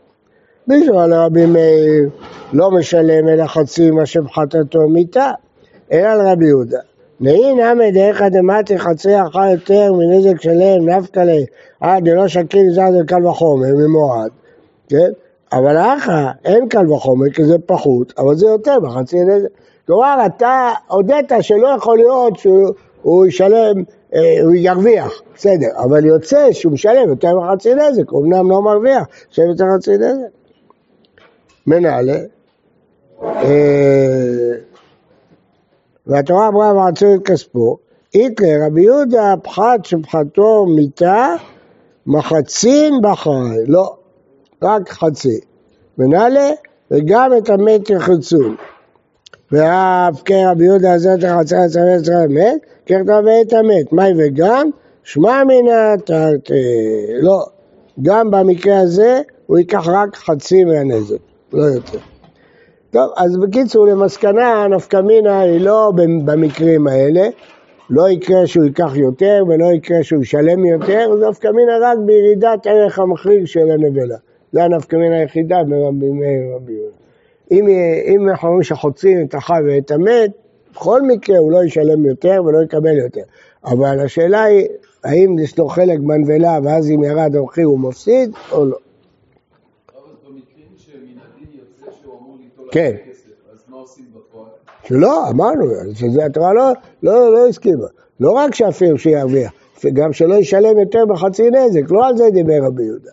מישהו 0.70 0.98
על 0.98 1.14
רבי 1.14 1.46
מאיר 1.46 2.08
לא 2.52 2.70
משלם 2.70 3.28
אלא 3.28 3.46
חצי 3.46 3.90
מה 3.90 4.06
שבחטאתו 4.06 4.88
מיתה, 4.88 5.30
אלא 5.92 6.06
על 6.06 6.26
רבי 6.26 6.46
יהודה. 6.46 6.78
נהי 7.20 7.54
נמי 7.54 7.92
דאיכא 7.92 8.28
דמתי 8.28 8.78
חצי 8.78 9.22
אחר 9.22 9.50
יותר 9.50 9.92
מנזק 9.92 10.40
שלם 10.40 10.88
נפקא 10.88 11.20
ליה, 11.20 11.46
אה 11.82 12.00
דלא 12.00 12.28
שקיל 12.28 12.72
זר 12.74 12.92
זה 12.92 12.98
קל 13.06 13.26
וחומר 13.26 13.74
ממועד, 13.74 14.30
כן? 14.88 15.10
אבל 15.52 15.76
אחא 15.76 16.30
אין 16.44 16.68
קל 16.68 16.92
וחומר 16.92 17.30
כי 17.30 17.44
זה 17.44 17.56
פחות, 17.66 18.12
אבל 18.18 18.36
זה 18.36 18.46
יותר 18.46 18.80
בחצי 18.82 19.24
נזק. 19.24 19.48
כלומר, 19.86 20.26
אתה 20.26 20.70
הודית 20.88 21.32
שלא 21.40 21.68
יכול 21.76 21.98
להיות 21.98 22.38
שהוא 22.38 23.26
ישלם, 23.26 23.82
אה, 24.14 24.38
הוא 24.42 24.54
ירוויח, 24.54 25.22
בסדר, 25.34 25.68
אבל 25.76 26.04
יוצא 26.04 26.52
שהוא 26.52 26.72
משלם 26.72 27.08
יותר 27.08 27.38
מחצי 27.38 27.74
נזק, 27.74 28.10
הוא 28.10 28.24
אמנם 28.24 28.50
לא 28.50 28.62
מרוויח, 28.62 29.06
יושב 29.30 29.42
יותר 29.42 29.64
מחצי 29.74 29.98
נזק. 29.98 30.39
מנהלה, 31.66 32.18
אה, 33.22 34.52
והתורה 36.06 36.48
אמרה 36.48 36.74
ועצו 36.74 37.14
את 37.14 37.26
כספו, 37.26 37.76
איתלה 38.14 38.66
רבי 38.66 38.82
יהודה 38.82 39.34
פחת 39.42 39.84
שפחתו 39.84 40.66
מיתה 40.76 41.34
מחצין 42.06 42.94
בחי, 43.02 43.30
לא, 43.66 43.94
רק 44.62 44.88
חצי. 44.88 45.40
מנהלה 45.98 46.50
וגם 46.90 47.30
את 47.38 47.50
המת 47.50 47.90
יחצון. 47.90 48.56
ואף 49.52 50.22
כן 50.24 50.44
רבי 50.50 50.64
יהודה 50.64 50.92
הזה 50.92 51.14
תחצה 51.20 51.64
עצמי 51.64 51.94
ישראל 51.94 52.28
מת, 52.28 52.66
כן 52.86 53.04
תרווה 53.06 53.40
את 53.40 53.52
המת, 53.52 53.92
מהי 53.92 54.12
וגם? 54.18 54.70
שמע 55.04 55.44
מינה 55.44 55.94
תרתי. 56.04 56.54
לא, 57.20 57.46
גם 58.02 58.30
במקרה 58.30 58.80
הזה 58.80 59.20
הוא 59.46 59.58
ייקח 59.58 59.88
רק 59.88 60.16
חצי 60.16 60.64
מהנזק, 60.64 61.16
לא 61.52 61.62
יותר. 61.62 61.98
טוב, 62.90 63.12
אז 63.16 63.36
בקיצור, 63.36 63.86
למסקנה, 63.86 64.68
נפקא 64.68 64.96
מינה 64.96 65.40
היא 65.40 65.60
לא 65.60 65.92
במקרים 66.24 66.86
האלה, 66.86 67.28
לא 67.90 68.10
יקרה 68.10 68.46
שהוא 68.46 68.64
ייקח 68.64 68.96
יותר 68.96 69.44
ולא 69.48 69.64
יקרה 69.64 70.02
שהוא 70.02 70.22
ישלם 70.22 70.64
יותר, 70.64 71.28
נפקא 71.28 71.48
מינה 71.48 71.72
רק 71.82 71.98
בירידת 72.06 72.66
ערך 72.66 72.98
המחריג 72.98 73.44
של 73.44 73.70
הנבלה. 73.70 74.16
זה 74.52 74.64
הנפקא 74.64 74.96
מינה 74.96 75.16
היחידה 75.16 75.64
ברבי 75.64 76.10
מאיר 76.10 76.52
ורבי 76.52 76.72
יהודה. 76.72 76.96
אם, 77.50 77.66
אם 78.06 78.28
אנחנו 78.28 78.48
אומרים 78.48 78.62
שחוצים 78.62 79.26
את 79.26 79.34
החי 79.34 79.60
ואת 79.68 79.90
המת, 79.90 80.30
בכל 80.72 81.02
מקרה 81.02 81.38
הוא 81.38 81.52
לא 81.52 81.64
ישלם 81.64 82.06
יותר 82.06 82.42
ולא 82.44 82.62
יקבל 82.62 82.98
יותר. 82.98 83.22
אבל 83.64 84.00
השאלה 84.00 84.42
היא, 84.42 84.66
האם 85.04 85.38
יש 85.38 85.58
לו 85.58 85.68
חלק 85.68 85.98
בנבלה 85.98 86.58
ואז 86.64 86.90
אם 86.90 87.04
ירד 87.04 87.36
המחיר 87.36 87.66
הוא 87.66 87.78
מפסיד 87.78 88.30
או 88.52 88.64
לא. 88.64 88.76
כן. 92.72 92.96
שלא, 94.84 95.28
אמרנו, 95.30 95.64
שזה 95.94 96.24
התורה 96.24 96.52
לא, 96.52 96.72
לא, 97.02 97.32
לא 97.32 97.48
הסכימה. 97.48 97.86
לא 98.20 98.30
רק 98.30 98.54
שאפילו 98.54 98.98
שירוויח, 98.98 99.52
גם 99.92 100.12
שלא 100.12 100.34
ישלם 100.34 100.78
יותר 100.78 101.06
בחצי 101.06 101.50
נזק, 101.50 101.90
לא 101.90 102.06
על 102.06 102.16
זה 102.16 102.24
דיבר 102.30 102.58
רבי 102.62 102.82
יהודה. 102.82 103.10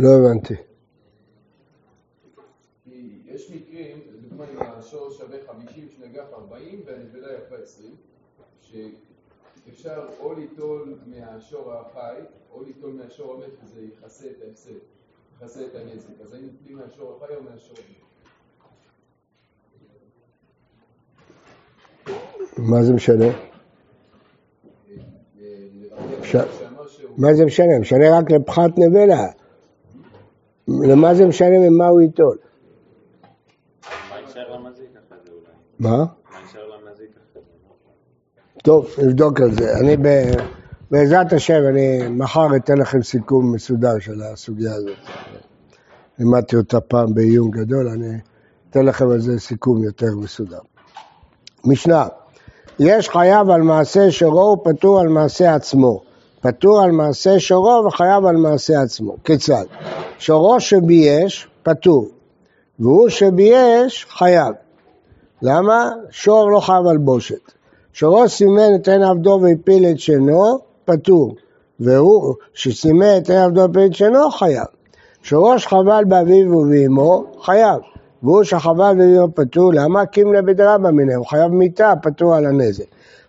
לא 0.00 0.08
הבנתי. 0.08 0.54
יש 3.26 3.50
מקרים, 3.50 4.00
לדוגמה 4.12 4.44
אם 4.44 4.58
השור 4.60 5.10
שווה 5.10 5.38
50, 5.46 5.88
שנגח 5.96 6.24
40 6.32 6.82
והנבלה 6.86 7.28
יפה 7.32 7.56
20, 7.56 7.96
שאפשר 9.82 10.02
או 10.20 10.34
ליטול 10.34 10.94
מהשור 11.06 11.72
החי, 11.72 12.16
או 12.52 12.62
ליטול 12.64 12.92
מהשור 12.92 13.34
המת 13.34 13.52
וזה 13.64 13.80
יכסה 13.80 14.26
את 14.26 14.42
ההפסד, 14.46 14.70
יכסה 15.36 15.60
את 15.60 15.74
הנזק. 15.74 16.20
אז 16.24 16.32
האם 16.32 16.42
נטלים 16.44 16.78
מהשור 16.78 17.16
החי 17.16 17.34
או 17.34 17.42
מהשור 17.42 17.76
המת? 17.78 17.96
מה 22.58 22.82
זה 22.82 22.92
משנה? 22.94 23.24
מה 27.16 27.34
זה 27.34 27.44
משנה? 27.44 27.78
משנה 27.80 28.18
רק 28.18 28.30
לפחת 28.30 28.70
נבלה. 28.78 29.26
למה 30.68 31.14
זה 31.14 31.26
משנה 31.26 31.58
ממה 31.68 31.88
הוא 31.88 32.00
ייטול? 32.00 32.38
מה? 35.78 36.19
טוב, 38.62 38.86
נבדוק 39.02 39.40
על 39.40 39.54
זה. 39.54 39.78
אני 39.78 39.96
בעזרת 40.90 41.32
השם, 41.32 41.62
אני 41.68 42.08
מחר 42.08 42.56
אתן 42.56 42.78
לכם 42.78 43.02
סיכום 43.02 43.54
מסודר 43.54 43.98
של 43.98 44.22
הסוגיה 44.22 44.74
הזאת. 44.74 44.96
לימדתי 46.18 46.56
אותה 46.56 46.80
פעם 46.80 47.14
בעיון 47.14 47.50
גדול, 47.50 47.88
אני 47.88 48.18
אתן 48.70 48.84
לכם 48.84 49.10
על 49.10 49.20
זה 49.20 49.40
סיכום 49.40 49.84
יותר 49.84 50.16
מסודר. 50.16 50.58
משנה, 51.64 52.06
יש 52.78 53.08
חייב 53.08 53.50
על 53.50 53.62
מעשה 53.62 54.10
שורו 54.10 54.56
ופטור 54.60 55.00
על 55.00 55.08
מעשה 55.08 55.54
עצמו. 55.54 56.02
פטור 56.40 56.82
על 56.82 56.90
מעשה 56.90 57.40
שורו 57.40 57.84
וחייב 57.86 58.26
על 58.26 58.36
מעשה 58.36 58.82
עצמו. 58.82 59.16
כיצד? 59.24 59.64
שורו 60.18 60.60
שבייש, 60.60 61.48
פטור, 61.62 62.08
והוא 62.78 63.08
שבייש, 63.08 64.06
חייב. 64.10 64.54
למה? 65.42 65.90
שור 66.10 66.50
לא 66.50 66.60
חייב 66.60 66.86
על 66.86 66.98
בושת. 66.98 67.59
שורו 67.92 68.28
סימן 68.28 68.74
את 68.74 68.88
עין 68.88 69.02
עבדו 69.02 69.40
והפיל 69.42 69.86
את 69.90 69.98
שנו, 69.98 70.58
פטור. 70.84 71.34
והוא 71.80 72.34
שסימן 72.54 73.16
את 73.16 73.30
עין 73.30 73.38
עבדו 73.38 73.60
והפיל 73.60 73.86
את 73.86 73.94
שנו, 73.94 74.30
חייב. 74.30 74.66
שורו 75.22 75.58
שחבל 75.58 76.04
באביו 76.08 76.56
ובאמו, 76.56 77.24
חייב. 77.42 77.80
והוא 78.22 78.42
שחבל 78.42 78.94
באביו 78.98 79.34
פטור, 79.34 79.72
למה? 79.74 80.06
קימלה 80.06 80.42
בדרבא 80.42 80.90
מיניה, 80.90 81.16
הוא 81.16 81.26
חייב 81.26 81.52
מיתה, 81.52 81.92
פטור 82.02 82.34
על 82.34 82.46
הנזק. 82.46 82.84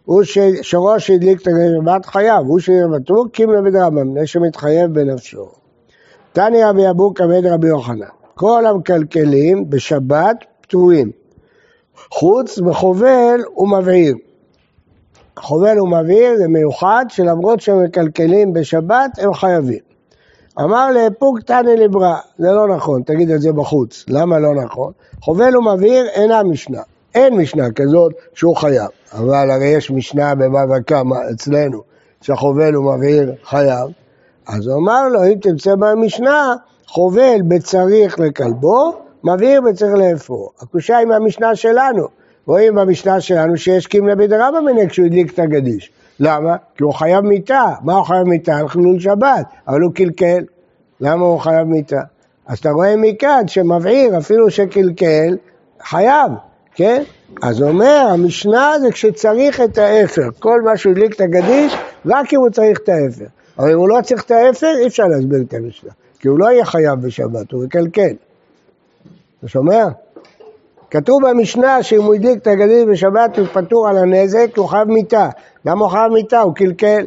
הוא 0.06 0.24
שורו 0.62 1.00
שהדליק 1.00 1.42
את 1.42 1.48
הגשמת 1.48 2.06
חייב, 2.06 2.46
הוא 2.48 2.60
שיהיה 2.60 2.86
פטור, 3.00 3.26
קימלה 3.32 3.62
בדרבא, 3.62 4.04
מפני 4.04 4.28
שמתחייב 4.28 4.94
בנפשו. 4.94 5.46
תניא 6.34 6.68
רבי 6.68 6.90
אבו 6.90 7.14
כבד 7.14 7.46
רבי 7.46 7.68
יוחנן, 7.68 8.06
כל 8.36 8.66
המקלקלים 8.66 9.70
בשבת 9.70 10.38
פטורים, 10.62 11.12
חוץ 12.12 12.60
מחובל 12.60 13.40
ומבעיר. 13.58 14.16
חובל 15.40 15.80
ומבעיר 15.80 16.38
זה 16.38 16.48
מיוחד 16.48 17.06
שלמרות 17.10 17.60
שהם 17.62 17.84
מקלקלים 17.84 18.54
בשבת 18.54 19.12
הם 19.18 19.34
חייבים. 19.34 19.80
אמר 20.60 20.92
לאפוק 20.92 21.42
תנא 21.42 21.70
לברא, 21.70 22.16
זה 22.38 22.52
לא 22.52 22.76
נכון, 22.76 23.02
תגיד 23.04 23.30
את 23.30 23.42
זה 23.42 23.54
בחוץ. 23.54 24.06
למה 24.08 24.40
לא 24.40 24.56
נכון? 24.56 24.92
חובל 25.22 25.58
ומבעיר 25.58 26.08
אינה 26.08 26.44
משנה. 26.44 26.82
אין 27.16 27.38
משנה 27.38 27.72
כזאת 27.72 28.14
שהוא 28.34 28.56
חייב, 28.56 28.88
אבל 29.14 29.52
הרי 29.52 29.66
יש 29.66 29.92
משנה 29.92 30.36
בבבא 30.36 30.80
קמא 30.80 31.16
אצלנו, 31.34 31.82
שחובל 32.22 32.78
ומבעיר 32.78 33.34
חייב, 33.44 33.90
אז 34.48 34.68
הוא 34.68 34.78
אמר 34.78 35.08
לו, 35.08 35.24
אם 35.26 35.36
תמצא 35.42 35.76
במשנה, 35.76 36.56
חובל 36.88 37.42
בצריך 37.48 38.20
לכלבו, 38.20 38.94
מבעיר 39.24 39.62
בצריך 39.62 39.94
לאפרו. 39.94 40.50
הקושה 40.62 40.98
היא 40.98 41.08
מהמשנה 41.08 41.56
שלנו. 41.56 42.08
רואים 42.46 42.76
במשנה 42.76 43.22
שלנו 43.22 43.58
שיש 43.58 43.88
קימלה 43.88 44.16
בדרבא 44.16 44.60
מיניה 44.60 44.90
כשהוא 44.90 45.06
הדליק 45.06 45.34
את 45.34 45.40
הגדיש. 45.40 45.92
למה? 46.20 46.56
כי 46.76 46.84
הוא 46.84 46.94
חייב 46.94 47.26
מיתה. 47.26 47.66
מה 47.82 47.94
הוא 47.94 48.04
חייב 48.04 48.24
מיתה? 48.24 48.58
על 48.58 48.68
חילול 48.68 49.00
שבת, 49.00 49.46
אבל 49.68 49.82
הוא 49.82 49.94
קלקל. 49.94 50.44
למה 51.02 51.26
הוא 51.26 51.40
חייב 51.40 51.68
מיתה? 51.68 52.02
אז 52.48 52.58
אתה 52.58 52.70
רואה 52.72 52.96
מכאן 52.98 53.48
שמבעיר, 53.48 54.18
אפילו 54.18 54.52
שקלקל, 54.52 55.38
חייב, 55.82 56.32
כן? 56.76 57.04
אז 57.42 57.62
אומר, 57.62 58.08
המשנה 58.14 58.72
זה 58.82 58.92
כשצריך 58.92 59.62
את 59.62 59.78
האפר. 59.78 60.30
כל 60.40 60.62
מה 60.62 60.78
שהוא 60.78 60.92
הדליק 60.92 61.16
את 61.16 61.22
הגדיש, 61.22 61.76
רק 62.06 62.34
אם 62.34 62.40
הוא 62.40 62.50
צריך 62.50 62.80
את 62.84 62.90
האפר. 62.90 63.26
אבל 63.60 63.72
אם 63.72 63.78
הוא 63.78 63.90
לא 63.90 64.02
צריך 64.04 64.24
את 64.24 64.32
האפר, 64.32 64.74
אי 64.82 64.88
אפשר 64.88 65.04
להסביר 65.04 65.42
את 65.48 65.54
המשנה. 65.54 65.92
כי 66.20 66.28
הוא 66.28 66.40
לא 66.40 66.52
יהיה 66.52 66.66
חייב 66.66 67.02
בשבת, 67.02 67.52
הוא 67.52 67.64
מקלקל. 67.64 68.14
אתה 69.40 69.48
שומע? 69.48 69.88
כתוב 70.92 71.30
במשנה 71.30 71.84
שאם 71.84 72.04
הוא 72.04 72.14
הדליק 72.14 72.42
את 72.42 72.48
הגדיל 72.48 72.92
בשבת 72.92 73.38
הוא 73.38 73.48
פטור 73.54 73.88
על 73.90 73.98
הנזק, 73.98 74.58
הוא 74.58 74.68
חייב 74.68 74.88
מיתה. 74.88 75.30
למה 75.66 75.82
הוא 75.82 75.92
חייב 75.92 76.12
מיתה? 76.12 76.40
הוא 76.40 76.56
קלקל. 76.56 77.06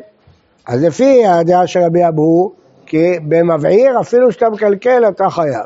אז 0.67 0.85
לפי 0.85 1.27
הדעה 1.27 1.67
של 1.67 1.81
רבי 1.81 2.09
אבו, 2.09 2.53
כי 2.87 3.19
במבעיר 3.29 4.01
אפילו 4.01 4.33
שאתה 4.33 4.51
מקלקל 4.51 5.09
אתה 5.09 5.31
חייב. 5.31 5.65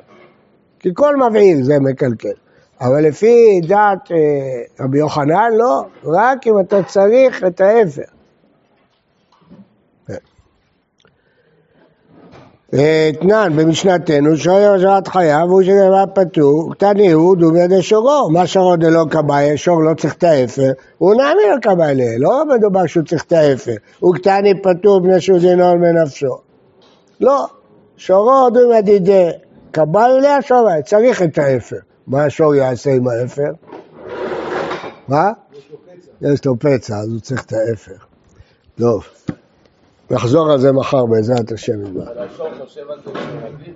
כי 0.81 0.89
כל 0.95 1.17
מבעיר 1.17 1.59
זה 1.63 1.81
מקלקל. 1.81 2.33
אבל 2.81 3.03
לפי 3.03 3.61
דעת 3.69 4.13
אה, 4.13 4.85
רבי 4.85 4.99
יוחנן 4.99 5.51
לא, 5.57 5.83
רק 6.05 6.47
אם 6.47 6.61
אתה 6.61 6.83
צריך 6.83 7.45
את 7.45 7.61
האפר. 7.61 8.18
אתנן 12.75 13.53
במשנתנו, 13.57 14.37
שוער 14.37 14.77
אשרת 14.77 15.09
חייו, 15.09 15.47
הוא 15.51 15.63
שנאמר 15.63 16.05
פטור, 16.15 16.75
קטני 16.75 17.13
הוא 17.13 17.37
דובי 17.37 17.67
דשורו, 17.69 18.31
מה 18.31 18.47
שרו 18.47 18.77
דלא 18.77 19.05
קבאי, 19.11 19.57
שור 19.57 19.83
לא 19.83 19.95
צריך 19.95 20.15
את 20.15 20.25
האפר, 20.25 20.71
הוא 20.99 21.15
נעמי 21.15 21.43
לא 21.51 21.59
קבאי 21.63 21.95
לה, 21.95 22.19
לא 22.19 22.45
מדובר 22.47 22.87
שהוא 22.87 23.05
צריך 23.05 23.25
את 23.25 23.33
האפר, 23.33 23.75
הוא 23.99 24.15
קטני 24.15 24.63
פטור 24.63 25.01
בני 25.01 25.21
שהוא 25.21 25.39
דינון 25.39 25.81
בנפשו. 25.81 26.39
לא, 27.21 27.47
שורו 27.97 28.51
דובי 28.51 28.83
דידי, 28.83 29.29
קבאי 29.71 30.21
לה 30.21 30.43
שורי, 30.43 30.83
צריך 30.85 31.23
את 31.23 31.39
האפר. 31.39 31.77
מה 32.07 32.25
השור 32.25 32.55
יעשה 32.55 32.91
עם 32.91 33.09
האפר? 33.09 33.51
מה? 35.09 35.31
יש 36.21 36.45
לו 36.45 36.59
פצע, 36.59 36.97
אז 36.97 37.09
הוא 37.09 37.21
צריך 37.21 37.45
את 37.45 37.53
האפר. 37.53 37.95
טוב, 38.79 39.05
נחזור 40.11 40.53
על 40.53 40.59
זה 40.59 40.73
מחר 40.73 41.07
בעזרת 41.07 41.53
השם. 41.53 41.81